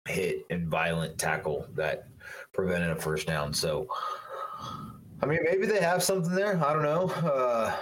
[0.06, 2.08] hit and violent tackle that
[2.52, 3.52] prevented a first down.
[3.52, 3.88] So
[5.22, 6.62] I mean, maybe they have something there.
[6.62, 7.08] I don't know.
[7.08, 7.74] Uh,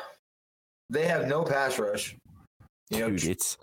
[0.90, 2.16] they have no pass rush.
[2.90, 3.58] You know, dude, it's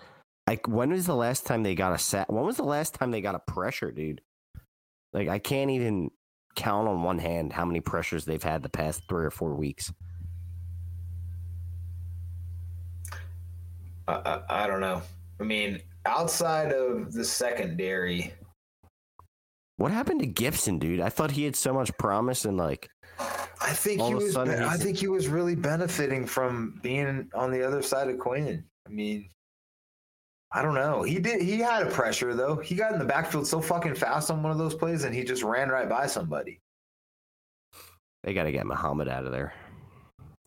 [0.47, 2.31] like when was the last time they got a sack?
[2.31, 4.21] When was the last time they got a pressure, dude?
[5.13, 6.11] Like I can't even
[6.55, 9.91] count on one hand how many pressures they've had the past three or four weeks.
[14.07, 15.01] I, I, I don't know.
[15.39, 18.33] I mean, outside of the secondary,
[19.77, 20.99] What happened to Gipson, dude?
[20.99, 24.33] I thought he had so much promise and like I think he was.
[24.33, 28.19] sudden be- I think he was really benefiting from being on the other side of
[28.19, 28.63] Quinn.
[28.85, 29.29] I mean,
[30.51, 31.03] I don't know.
[31.03, 31.41] He did.
[31.41, 32.57] He had a pressure though.
[32.57, 35.23] He got in the backfield so fucking fast on one of those plays, and he
[35.23, 36.59] just ran right by somebody.
[38.23, 39.53] they got to get Muhammad out of there.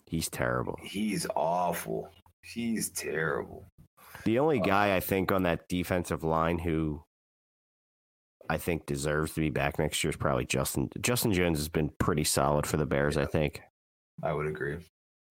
[0.07, 0.79] He's terrible.
[0.83, 2.09] He's awful.
[2.43, 3.67] He's terrible.
[4.25, 7.03] The only uh, guy I think on that defensive line who
[8.51, 10.91] I think deserves to be back next year is probably Justin.
[11.01, 13.17] Justin Jones has been pretty solid for the Bears.
[13.17, 13.63] I think
[14.23, 14.77] I would agree.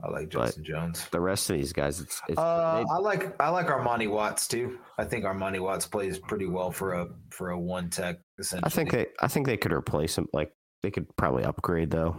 [0.04, 1.08] I like But- Justin Jones.
[1.12, 4.80] the rest of these guys, it's, it's Uh, I like I like Armon Watts too.
[4.98, 8.18] I think Armon Watts plays pretty well for a for a one tech.
[8.40, 10.28] Essentially, I think they I think they could replace him.
[10.34, 10.52] Like
[10.82, 12.16] they could probably upgrade though.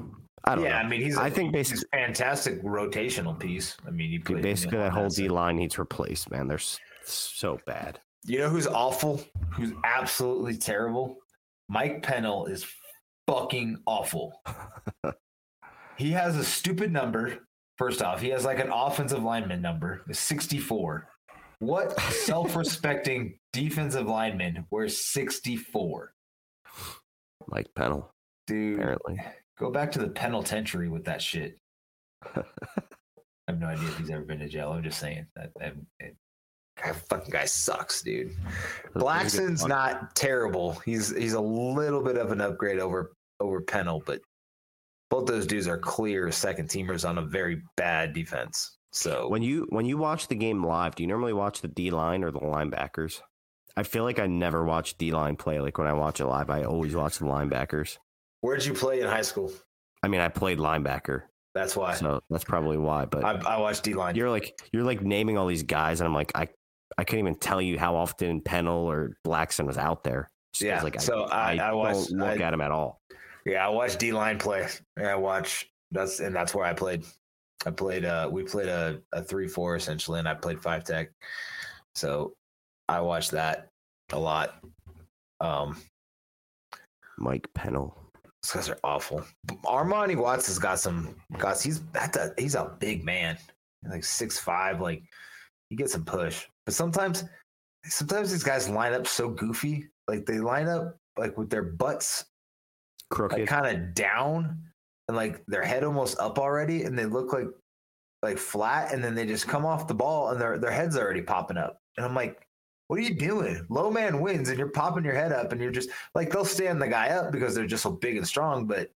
[0.47, 0.77] I don't yeah, know.
[0.77, 1.17] I mean he's.
[1.19, 3.77] I I think he's basically- a fantastic rotational piece.
[3.87, 5.09] I mean, you Basically, that whole.
[5.09, 6.31] D line needs replaced.
[6.31, 6.59] Man, they're
[7.05, 8.01] so bad.
[8.27, 9.23] You know who's awful?
[9.51, 11.19] Who's absolutely terrible?
[11.69, 12.67] Mike Pennel is
[13.27, 14.41] fucking awful.
[15.97, 17.39] he has a stupid number.
[17.77, 21.09] First off, he has like an offensive lineman number, it's 64.
[21.59, 26.13] What self-respecting defensive lineman wears 64?
[27.47, 28.11] Mike Pennel,
[28.47, 29.21] Dude, apparently.
[29.59, 31.59] go back to the penitentiary with that shit.
[32.37, 32.43] I
[33.49, 34.73] have no idea if he's ever been to jail.
[34.73, 36.13] I'm just saying that, that, that
[36.83, 38.33] guy, fucking guy sucks, dude.
[38.95, 40.73] Blackson's not terrible.
[40.85, 44.21] He's he's a little bit of an upgrade over over Pennel, but
[45.11, 48.79] both those dudes are clear second teamers on a very bad defense.
[48.93, 51.91] So When you when you watch the game live, do you normally watch the D
[51.91, 53.21] line or the linebackers?
[53.77, 55.59] I feel like I never watch D line play.
[55.61, 57.99] Like when I watch it live, I always watch the linebackers.
[58.41, 59.53] where'd you play in high school?
[60.03, 61.23] I mean, I played linebacker,
[61.55, 63.07] That's why so that's probably why.
[63.07, 64.15] But I, I watched D line.
[64.15, 66.49] you're like you're like naming all these guys, and I'm like I
[66.99, 70.31] I couldn't even tell you how often Pennel or Blackson was out there.
[70.53, 73.01] Just Yeah, like so I- I watched- don't look I- at him at all.
[73.45, 74.69] Yeah, I watched D line play.
[74.99, 77.05] Yeah, I watch that's and that's where I played.
[77.67, 81.11] I played uh we played a, a three four essentially and I played five tech.
[81.95, 82.35] So
[82.89, 83.69] I watched that
[84.13, 84.55] a lot.
[85.41, 85.77] Um
[87.19, 87.97] Mike Pennel.
[88.43, 89.25] these guys are awful.
[89.65, 93.39] Armon Watts has got some guys he's that's a he's a big man.
[93.89, 95.03] Like six five, like
[95.71, 96.47] he gets some push.
[96.67, 97.25] But sometimes
[97.85, 99.89] sometimes these guys line up so goofy.
[100.09, 102.25] Like they line up like with their butts
[103.11, 103.39] Crooked.
[103.39, 104.59] like kind of down
[105.09, 107.47] and like their head almost up already and they look like
[108.23, 111.21] like flat and then they just come off the ball and their their head's already
[111.21, 112.47] popping up and i'm like
[112.89, 115.71] what are you doing low man wins and you're popping your head up and you're
[115.71, 118.91] just like they'll stand the guy up because they're just so big and strong but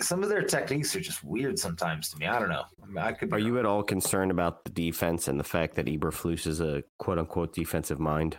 [0.00, 2.98] some of their techniques are just weird sometimes to me i don't know I, mean,
[2.98, 6.46] I could Are you at all concerned about the defense and the fact that Eberflus
[6.46, 8.36] is a quote unquote defensive mind?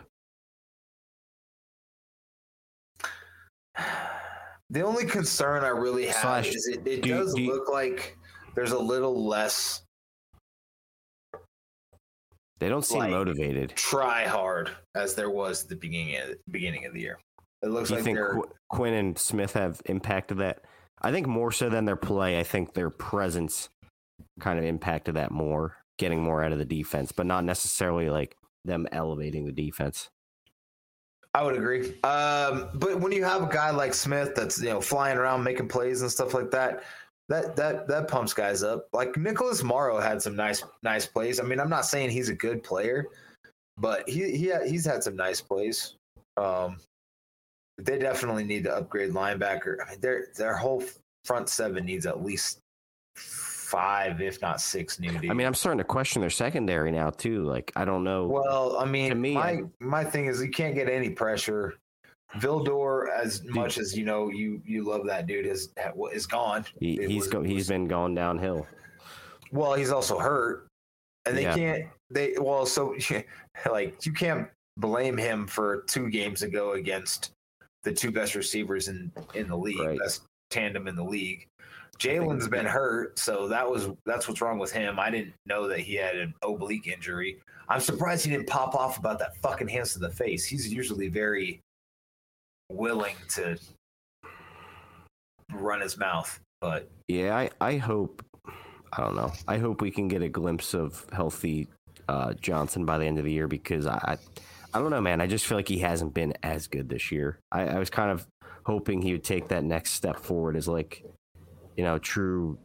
[4.70, 8.16] The only concern I really have Slash, is it, it do does do look like
[8.54, 9.82] there's a little less
[12.58, 13.70] They don't seem Like- motivated.
[13.76, 17.18] try hard as there was at the beginning of the, beginning of the year.
[17.62, 20.64] It looks Do you like think Qu- Quinn and Smith have impacted that?
[21.02, 22.38] I think more so than their play.
[22.38, 23.68] I think their presence
[24.40, 28.36] kind of impacted that more, getting more out of the defense, but not necessarily like
[28.64, 30.10] them elevating the defense.
[31.34, 32.00] I would agree.
[32.02, 35.68] Um, but when you have a guy like Smith that's you know flying around making
[35.68, 36.84] plays and stuff like that,
[37.28, 38.88] that that that pumps guys up.
[38.92, 41.40] Like Nicholas Morrow had some nice nice plays.
[41.40, 43.06] I mean, I'm not saying he's a good player,
[43.78, 45.96] but he he he's had some nice plays.
[46.36, 46.76] Um,
[47.78, 49.76] they definitely need to upgrade linebacker.
[49.86, 50.82] I mean, their their whole
[51.24, 52.58] front seven needs at least
[53.16, 55.10] five, if not six, new.
[55.10, 57.42] I mean, I'm starting to question their secondary now too.
[57.44, 58.26] Like, I don't know.
[58.26, 61.74] Well, I mean, To me, my I- my thing is you can't get any pressure.
[62.36, 65.70] Vildor, as much as you know, you you love that dude, is
[66.12, 66.64] is gone.
[66.80, 68.66] he, he's was- go, he's was- been going downhill.
[69.52, 70.66] Well, he's also hurt,
[71.26, 71.54] and they Yeah.
[71.54, 71.84] can't.
[72.10, 72.94] They well, so
[73.70, 74.48] like you can't
[74.78, 77.32] blame him for two games ago against
[77.82, 79.98] the two best receivers in in the league, Right.
[79.98, 81.46] best tandem in the league.
[81.98, 84.98] Jalen's been hurt, so that was that's what's wrong with him.
[84.98, 87.38] I didn't know that he had an oblique injury.
[87.68, 90.44] I'm surprised he didn't pop off about that fucking hands to the face.
[90.44, 91.60] He's usually very
[92.70, 93.58] willing to
[95.52, 96.40] run his mouth.
[96.60, 98.24] But Yeah, I, I hope
[98.92, 99.32] I don't know.
[99.48, 101.68] I hope we can get a glimpse of healthy
[102.08, 104.18] uh, Johnson by the end of the year because I,
[104.74, 105.20] I don't know, man.
[105.20, 107.38] I just feel like he hasn't been as good this year.
[107.50, 108.26] I, I was kind of
[108.64, 111.04] hoping he would take that next step forward as like,
[111.76, 112.58] you know, true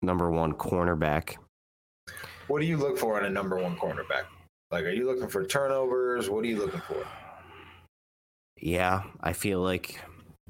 [0.00, 1.36] number one cornerback.
[2.48, 4.24] what do you look for in a number one cornerback?
[4.70, 6.30] Like, are you looking for turnovers?
[6.30, 7.06] What are you looking for?
[8.56, 10.00] Yeah, I feel like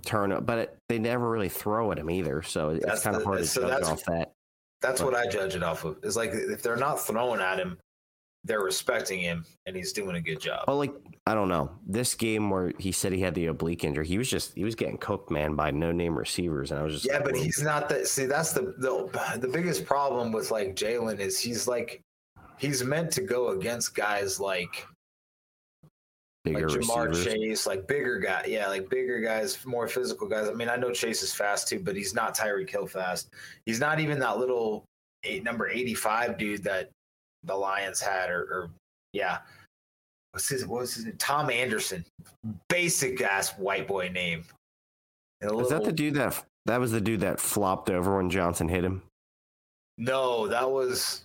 [0.04, 3.24] turn but it, they never really throw at him either, so it's That's kind of
[3.24, 4.32] hard to so judge off that.
[4.80, 5.98] That's what I judge it off of.
[6.02, 7.78] Is like if they're not throwing at him,
[8.44, 10.64] they're respecting him, and he's doing a good job.
[10.66, 10.92] Well, like
[11.26, 14.06] I don't know this game where he said he had the oblique injury.
[14.06, 16.94] He was just he was getting cooked, man, by no name receivers, and I was
[16.94, 18.08] just Yeah, like, but he's not that.
[18.08, 22.00] See, that's the the the biggest problem with like Jalen is he's like
[22.58, 24.86] he's meant to go against guys like
[26.44, 27.24] bigger like Ja'Marr receivers.
[27.34, 28.44] Chase, like bigger guy.
[28.48, 30.48] Yeah, like bigger guys, more physical guys.
[30.48, 33.32] I mean, I know Chase is fast too, but he's not Tyreek Hill fast.
[33.66, 34.84] He's not even that little
[35.22, 36.90] eight, number eighty five dude that
[37.44, 38.70] the Lions had, or, or
[39.12, 39.38] yeah.
[40.32, 40.66] What's his?
[40.66, 41.16] What was his name?
[41.18, 42.04] Tom Anderson,
[42.68, 44.44] basic ass white boy name.
[45.42, 48.68] A Was that the dude that that was the dude that flopped over when Johnson
[48.68, 49.02] hit him?
[49.98, 51.24] No, that was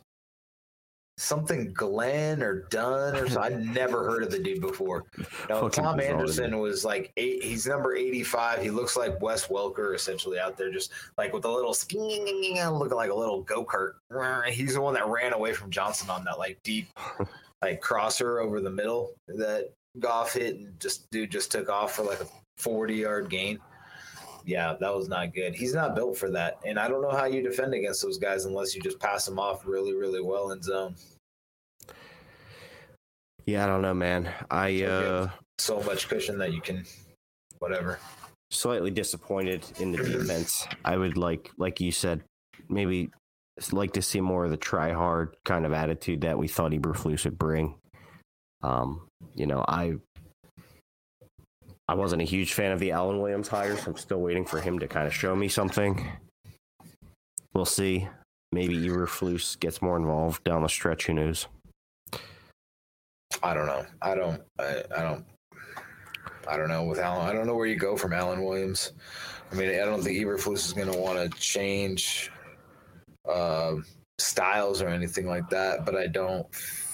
[1.17, 3.69] something Glenn or Dunn or something.
[3.69, 5.05] I never heard of the dude before.
[5.49, 6.59] No, Tom Anderson dude.
[6.59, 7.43] was like eight.
[7.43, 8.61] He's number eighty-five.
[8.61, 11.73] He looks like Wes Welker essentially out there, just like with a little
[12.77, 13.93] looking like a little go kart.
[14.49, 16.87] He's the one that ran away from Johnson on that like deep
[17.61, 22.03] like crosser over the middle that Goff hit, and just dude just took off for
[22.03, 23.59] like a forty-yard gain.
[24.47, 25.53] Yeah, that was not good.
[25.53, 28.45] He's not built for that, and I don't know how you defend against those guys
[28.45, 30.95] unless you just pass them off really, really well in zone.
[33.45, 34.33] Yeah, I don't know, man.
[34.49, 36.85] I uh So much cushion that you can,
[37.59, 37.99] whatever.
[38.49, 40.65] slightly disappointed in the defense.
[40.85, 42.23] I would like, like you said,
[42.69, 43.09] maybe
[43.73, 47.25] like to see more of the try hard kind of attitude that we thought Eberflus
[47.25, 47.75] would bring.
[48.63, 49.95] Um, you know, I
[51.87, 53.85] I wasn't a huge fan of the Alan Williams hires.
[53.87, 56.05] I'm still waiting for him to kind of show me something.
[57.53, 58.07] We'll see.
[58.51, 61.05] Maybe Eberflus gets more involved down the stretch.
[61.05, 61.47] Who knows?
[63.43, 63.85] I don't know.
[64.01, 64.41] I don't.
[64.59, 65.25] I, I don't.
[66.47, 67.27] I don't know with Alan.
[67.27, 68.93] I don't know where you go from Alan Williams.
[69.51, 72.31] I mean, I don't think Eberflus is going to want to change
[73.29, 73.75] uh,
[74.17, 75.85] styles or anything like that.
[75.85, 76.47] But I don't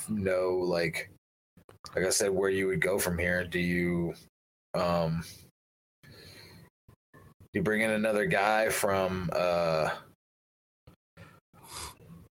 [0.09, 1.11] know, like,
[1.95, 3.43] like I said, where you would go from here.
[3.45, 4.15] Do you,
[4.73, 5.23] um,
[6.03, 6.09] do
[7.59, 9.89] you bring in another guy from, uh,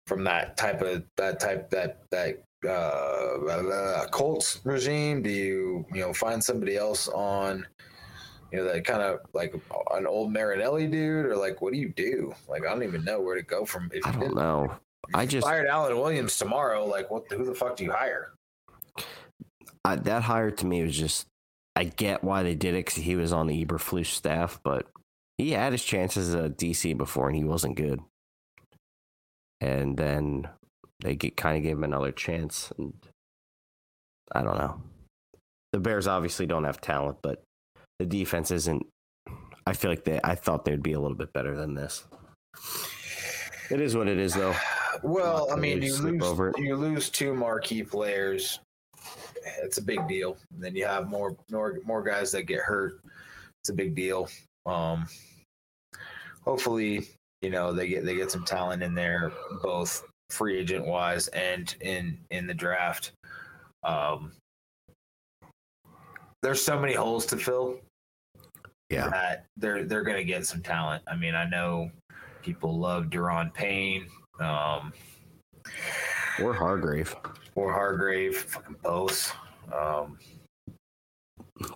[0.08, 5.22] from that type of that type that that uh, Colts regime?
[5.22, 7.66] Do you you know find somebody else on
[8.52, 9.54] you know that kind of like
[9.94, 12.34] an old Marinelli dude, or like what do you do?
[12.50, 13.90] Like I don't even know where to go from.
[13.94, 14.76] If I don't did- know.
[15.08, 16.86] if I just- fired Alan Williams tomorrow.
[16.86, 17.24] Like what?
[17.32, 18.34] Who the fuck do you hire?
[19.86, 21.26] I, that hire to me was just
[21.76, 24.88] I get why they did it because he was on the Eberflus staff, but
[25.38, 28.02] he had his chances at DC before and he wasn't good.
[29.62, 30.48] And then
[31.02, 32.94] they get, kind of gave him another chance, and
[34.32, 34.82] I don't know.
[35.72, 37.44] The Bears obviously don't have talent, but
[38.00, 38.86] the defense isn't.
[39.66, 40.20] I feel like they.
[40.24, 42.04] I thought they'd be a little bit better than this.
[43.70, 44.56] It is what it is, though.
[45.04, 48.60] Well, I mean, you lose you lose two marquee players.
[49.62, 50.38] It's a big deal.
[50.54, 53.00] And then you have more more more guys that get hurt.
[53.62, 54.28] It's a big deal.
[54.66, 55.08] Um,
[56.44, 57.08] hopefully,
[57.42, 59.32] you know they get they get some talent in there,
[59.62, 63.12] both free agent wise and in in the draft.
[63.84, 64.32] Um,
[66.44, 67.80] there's so many holes to fill
[68.90, 69.10] Yeah.
[69.10, 71.04] that they're they're gonna get some talent.
[71.08, 71.92] I mean, I know
[72.42, 74.08] people love Daron Payne,
[74.40, 74.94] um,
[76.42, 77.16] Or Hargrave,
[77.56, 79.34] or Hargrave, fucking both.
[79.74, 80.18] Um,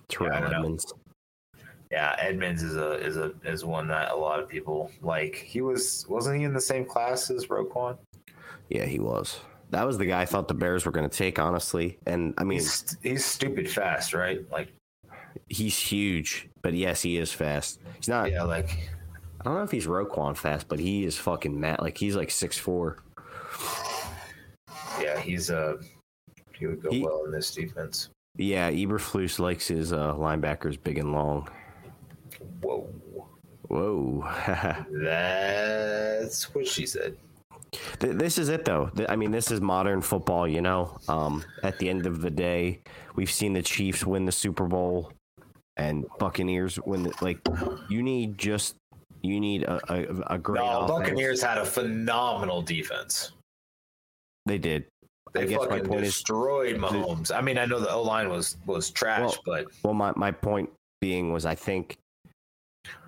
[0.08, 0.54] Terrell I.
[0.56, 0.92] Edmunds.
[1.90, 5.36] yeah, Edmunds is a is a is one that a lot of people like.
[5.36, 7.96] He was wasn't he in the same class as Roquan?
[8.68, 9.38] Yeah, he was.
[9.70, 11.98] That was the guy I thought the Bears were going to take, honestly.
[12.06, 14.40] And I mean, He's he's stupid fast, right?
[14.50, 14.72] Like
[15.48, 17.80] he's huge, but yes, he is fast.
[17.96, 18.30] He's not.
[18.30, 18.90] yeah, like
[19.40, 21.80] I don't know if he's Roquan fast, but he is fucking mad.
[21.80, 22.98] Like he's like six four.
[25.16, 25.76] Yeah, he's uh
[26.52, 28.10] he would go He- well in this defense.
[28.38, 31.48] Yeah, Eberflus likes his uh, linebackers big and long.
[32.60, 32.86] Whoa,
[33.68, 34.28] Whoa.
[34.90, 37.16] that's what she said.
[37.98, 38.90] Th- this is it, though.
[38.94, 40.46] Th- I mean, this is modern football.
[40.46, 42.80] You know, um, at the end of the day,
[43.14, 45.12] we've seen the Chiefs win the Super Bowl
[45.78, 47.04] and Buccaneers win.
[47.04, 47.38] The, like,
[47.88, 48.76] you need just
[49.22, 50.60] You need a, a, a great.
[50.60, 50.90] No, offense.
[50.90, 53.32] Buccaneers had a phenomenal defense.
[54.44, 54.84] They did.
[55.36, 57.34] I They guess my fucking point is- destroyed Mahomes.
[57.34, 60.30] I mean, I know the O line was was trash, Well, but Well, my, my
[60.30, 60.70] point
[61.00, 61.96] being was I think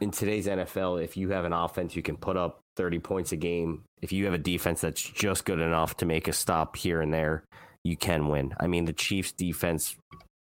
[0.00, 3.36] in today's NFL, if you have an offense you can put up 30 points a
[3.36, 7.00] game, if you have a defense that's just good enough to make a stop here
[7.00, 7.44] and there,
[7.84, 8.54] you can win.
[8.60, 9.96] I mean, the Chiefs' defense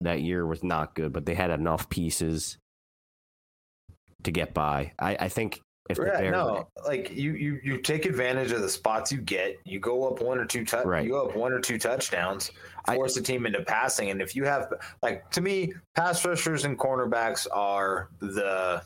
[0.03, 2.59] that year was not good, but they had enough pieces
[4.23, 4.93] to get by.
[4.99, 5.61] I, I think
[5.91, 9.19] if the Yeah, Bears, no, like you, you, you take advantage of the spots you
[9.21, 9.59] get.
[9.65, 11.05] You go up one or two, tou- Right.
[11.05, 12.51] you go up one or two touchdowns,
[12.87, 14.11] I- force the team into passing.
[14.11, 14.73] And if you have,
[15.03, 18.83] like, to me, pass rushers and cornerbacks are the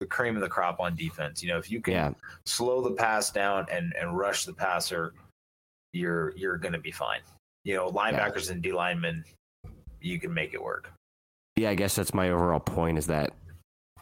[0.00, 1.42] the cream of the crop on defense.
[1.42, 2.10] You know, if you can yeah,
[2.44, 5.14] slow the pass down and and rush the passer,
[5.94, 7.20] you're you're going to be fine.
[7.64, 9.24] You know, linebackers and D linemen,
[10.02, 10.92] you can make it work.
[11.56, 13.32] yeah, I guess that's my overall point is that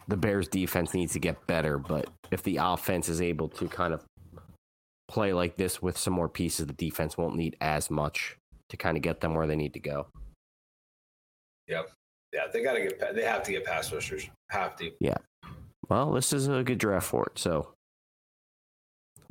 [0.09, 3.95] the Bears defense needs to get better, but if the offense is able to kind
[3.95, 4.05] of
[5.09, 8.37] play like this with some more pieces, the defense won't need as much
[8.69, 10.07] to kind of get them where they need to go.
[11.69, 11.91] Yep.
[12.33, 13.15] Yeah, they got to get.
[13.15, 14.29] They have to get pass rushers.
[14.51, 14.91] Have to.
[15.01, 15.17] Yeah.
[15.89, 17.73] Well, this is a good draft for it, so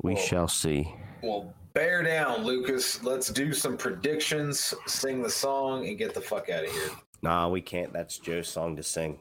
[0.02, 0.94] we Well- shall see.
[1.22, 3.02] Well, bear down, Lucas.
[3.02, 6.90] Let's do some predictions, sing the song, and get the fuck out of here.
[7.22, 7.92] Nah, we can't.
[7.92, 9.18] That's Joe's song to sing.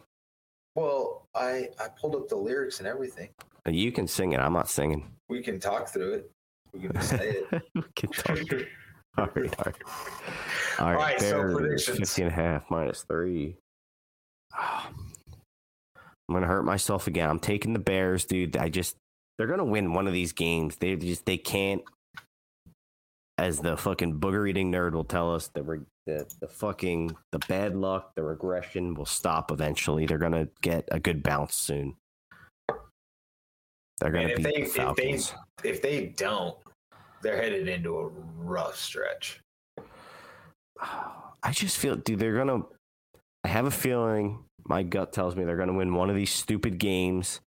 [0.76, 3.30] Well, I I pulled up the lyrics and everything.
[3.66, 4.40] You can sing it.
[4.40, 5.12] I'm not singing.
[5.30, 6.32] We can talk through it.
[6.74, 7.62] We can say it.
[7.76, 8.38] we can talk.
[9.16, 9.76] All right, all right.
[10.80, 12.00] All right, right, so predictions.
[12.00, 13.56] 50 and a half minus three.
[14.58, 14.96] I'm
[16.32, 17.30] gonna hurt myself again.
[17.30, 18.58] I'm taking the Bears, dude.
[18.58, 18.96] I just
[19.38, 20.78] they're gonna win one of these games.
[20.78, 21.84] They just they can't.
[23.44, 27.40] As the fucking booger eating nerd will tell us, the, re- the the fucking the
[27.50, 30.06] bad luck, the regression will stop eventually.
[30.06, 31.98] They're gonna get a good bounce soon.
[34.00, 35.34] They're gonna And if beat they- the if they- Falcons.
[35.62, 36.56] if they don't,
[37.22, 39.42] they're headed into a rough stretch.
[40.80, 42.64] I just feel, dude, they're gonna.
[43.44, 44.46] I have a feeling.
[44.66, 47.42] My gut tells me they're gonna win one of these stupid games.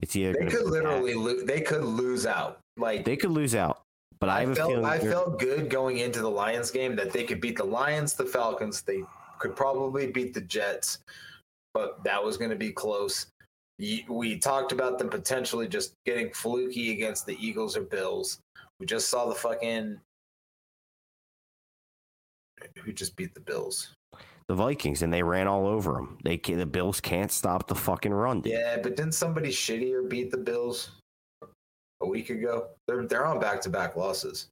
[0.00, 2.60] It's either They could literally lo- they could lose out.
[2.76, 3.82] Like they could lose out,
[4.20, 4.84] but I I, felt.
[4.84, 8.26] I felt good going into the Lions game that they could beat the Lions, the
[8.26, 8.82] Falcons.
[8.82, 9.02] They
[9.38, 10.98] could probably beat the Jets,
[11.72, 13.26] but that was going to be close.
[14.08, 18.38] We talked about them potentially just getting fluky against the Eagles or Bills.
[18.78, 19.98] We just saw the fucking
[22.84, 23.94] who just beat the Bills.
[24.48, 26.18] the Vikings, and they ran all over them.
[26.24, 28.42] They the Bills can't stop the fucking run.
[28.42, 28.52] Dude.
[28.52, 30.90] Yeah, but didn't somebody shittier beat the Bills
[32.00, 32.68] a week ago?
[32.86, 34.48] They're they're on back to back losses.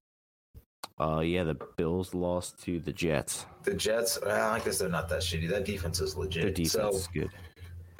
[1.01, 3.47] Uh, yeah, the Bills lost to the Jets.
[3.63, 5.49] The Jets, well, I guess they're not that shitty.
[5.49, 6.43] That defense is legit.
[6.43, 7.31] Their defense So is good.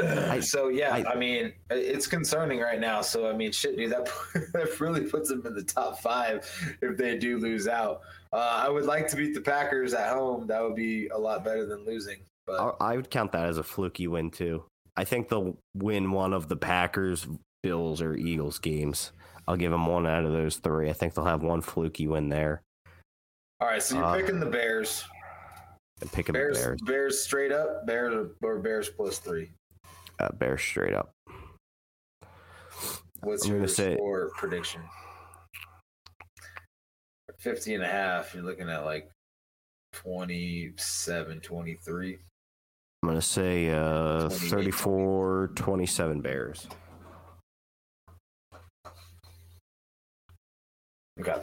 [0.45, 3.01] so yeah, I, I- mean, it's concerning right now.
[3.01, 4.09] So I mean, shit, dude, that
[4.53, 6.49] that really puts them in the top five
[6.83, 8.01] if they do lose out.
[8.33, 10.47] Uh, I would like to beat the Packers at home.
[10.47, 12.19] That would be a lot better than losing.
[12.47, 14.65] But I, I would count that as a fluky win too.
[14.97, 17.27] I think they'll win one of the Packers,
[17.63, 19.13] Bills, or Eagles games.
[19.49, 20.91] I'll give them one out of those three.
[20.91, 22.61] I think they'll have one fluky win there.
[23.61, 25.05] all right, so you're uh, picking the Bears.
[26.03, 27.87] And picking Bears, the Bears, Bears straight up.
[27.87, 29.51] Bears or, Bears plus three.
[30.21, 31.13] uh, Bears straight up.
[33.21, 34.83] What's I'm your gonna say- score prediction?
[37.39, 38.35] 50 and a half.
[38.35, 39.11] You're looking at like
[39.95, 42.19] 27, 23.
[43.03, 44.51] I'm gonna say uh, 28.
[44.51, 46.67] 34 27 Bears.
[51.21, 51.37] Okay.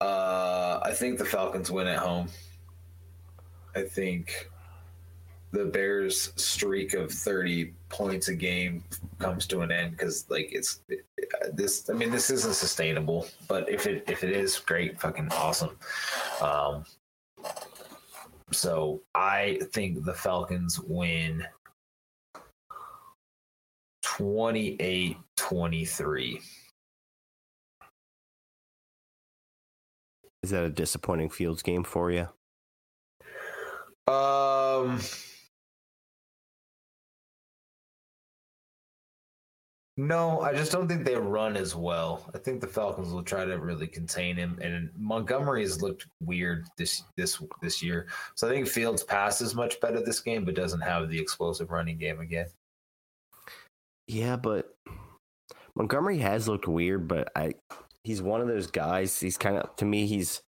[0.00, 2.28] Uh, I think the Falcons win at home.
[3.74, 4.50] I think
[5.52, 8.84] the Bears' streak of 30 points a game
[9.18, 10.80] comes to an end because, like, it's
[11.52, 11.88] this.
[11.88, 13.26] I mean, this isn't sustainable.
[13.48, 15.76] But if it if it is, great, fucking awesome.
[16.42, 16.84] Um,
[18.52, 21.44] so I think the Falcons win
[24.02, 26.40] 28 23.
[30.44, 32.28] Is that a disappointing Fields game for you?
[34.06, 35.00] Um.
[39.96, 42.30] No, I just don't think they run as well.
[42.34, 46.66] I think the Falcons will try to really contain him, and Montgomery has looked weird
[46.76, 48.08] this this this year.
[48.34, 51.96] So I think Fields passes much better this game, but doesn't have the explosive running
[51.96, 52.48] game again.
[54.06, 54.76] Yeah, but
[55.74, 57.54] Montgomery has looked weird, but I
[58.04, 59.18] he's one of those guys.
[59.18, 60.42] He's kind of to me he's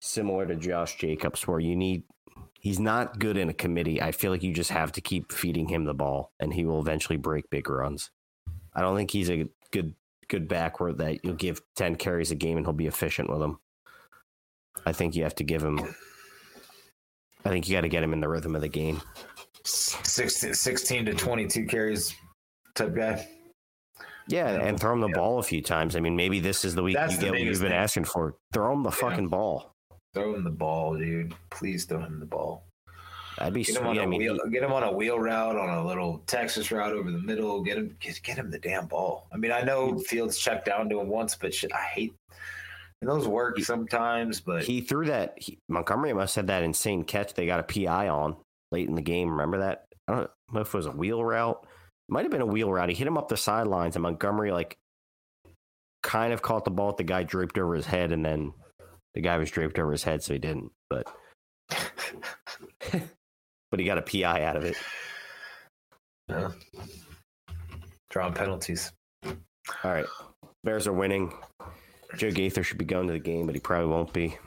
[0.00, 2.02] similar to Josh Jacobs where you need
[2.58, 4.02] he's not good in a committee.
[4.02, 6.80] I feel like you just have to keep feeding him the ball and he will
[6.80, 8.10] eventually break big runs.
[8.74, 9.94] I don't think he's a good
[10.28, 13.60] good backward that you'll give ten carries a game and he'll be efficient with them.
[14.84, 15.78] I think you have to give him.
[17.44, 19.00] I think you got to get him in the rhythm of the game.
[19.62, 22.14] 16, 16 to 22 carries
[22.74, 23.26] type guy.
[24.28, 25.14] Yeah, and throw him the Yeah.
[25.14, 25.94] ball a few times.
[25.96, 27.78] I mean, maybe this is the week That's you get what you've been thing.
[27.78, 28.34] asking for.
[28.52, 28.96] Throw him the Yeah.
[28.96, 29.72] fucking ball.
[30.14, 31.34] Throw him the ball, dude.
[31.50, 32.64] Please throw him the ball.
[33.38, 34.02] That'd be Get him on sweet.
[34.02, 34.38] I mean, wheel.
[34.50, 37.62] Get him on a wheel route, on a little Texas route over the middle.
[37.62, 37.94] Get him.
[38.00, 39.28] Get, get him the damn ball.
[39.30, 42.14] I mean, I know Fields checked down to him once, but shit, I hate.
[43.02, 45.34] And those work He- sometimes, but he threw that.
[45.36, 47.34] He, Montgomery must have had that insane catch.
[47.34, 48.36] They got a PI on
[48.72, 49.28] late in the game.
[49.30, 49.84] Remember that?
[50.08, 51.62] I don't know if it was a wheel route.
[52.08, 52.88] Might have been a wheel route.
[52.88, 54.76] He hit him up the sidelines, and Montgomery like
[56.02, 56.88] kind of caught the ball.
[56.88, 58.52] with The guy draped over his head, and then
[59.14, 60.70] the guy was draped over his head, so he didn't.
[60.88, 61.06] But
[63.70, 64.76] but he got a PI out of it.
[66.28, 66.50] yeah.
[68.10, 68.92] drawing penalties.
[69.24, 69.34] All
[69.84, 70.06] right,
[70.62, 71.32] Bears are winning.
[72.16, 74.38] Joe Gaither should be going to the game, but he probably won't be.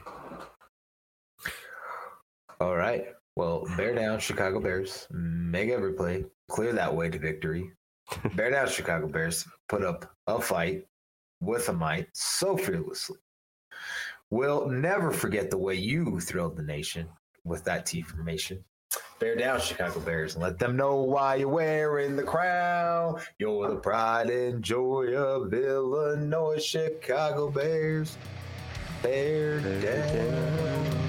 [2.62, 3.06] All right.
[3.40, 5.08] Well, bear down, Chicago Bears.
[5.12, 6.26] Make every play.
[6.50, 7.72] Clear that way to victory.
[8.36, 9.48] bear down, Chicago Bears.
[9.70, 10.84] Put up a fight
[11.40, 13.16] with a might so fearlessly.
[14.30, 17.08] We'll never forget the way you thrilled the nation
[17.46, 18.62] with that T formation.
[19.20, 23.22] Bear down, Chicago Bears, and let them know why you're wearing the crown.
[23.38, 28.18] You're the pride and joy of Illinois, Chicago Bears.
[29.02, 31.09] Bear down.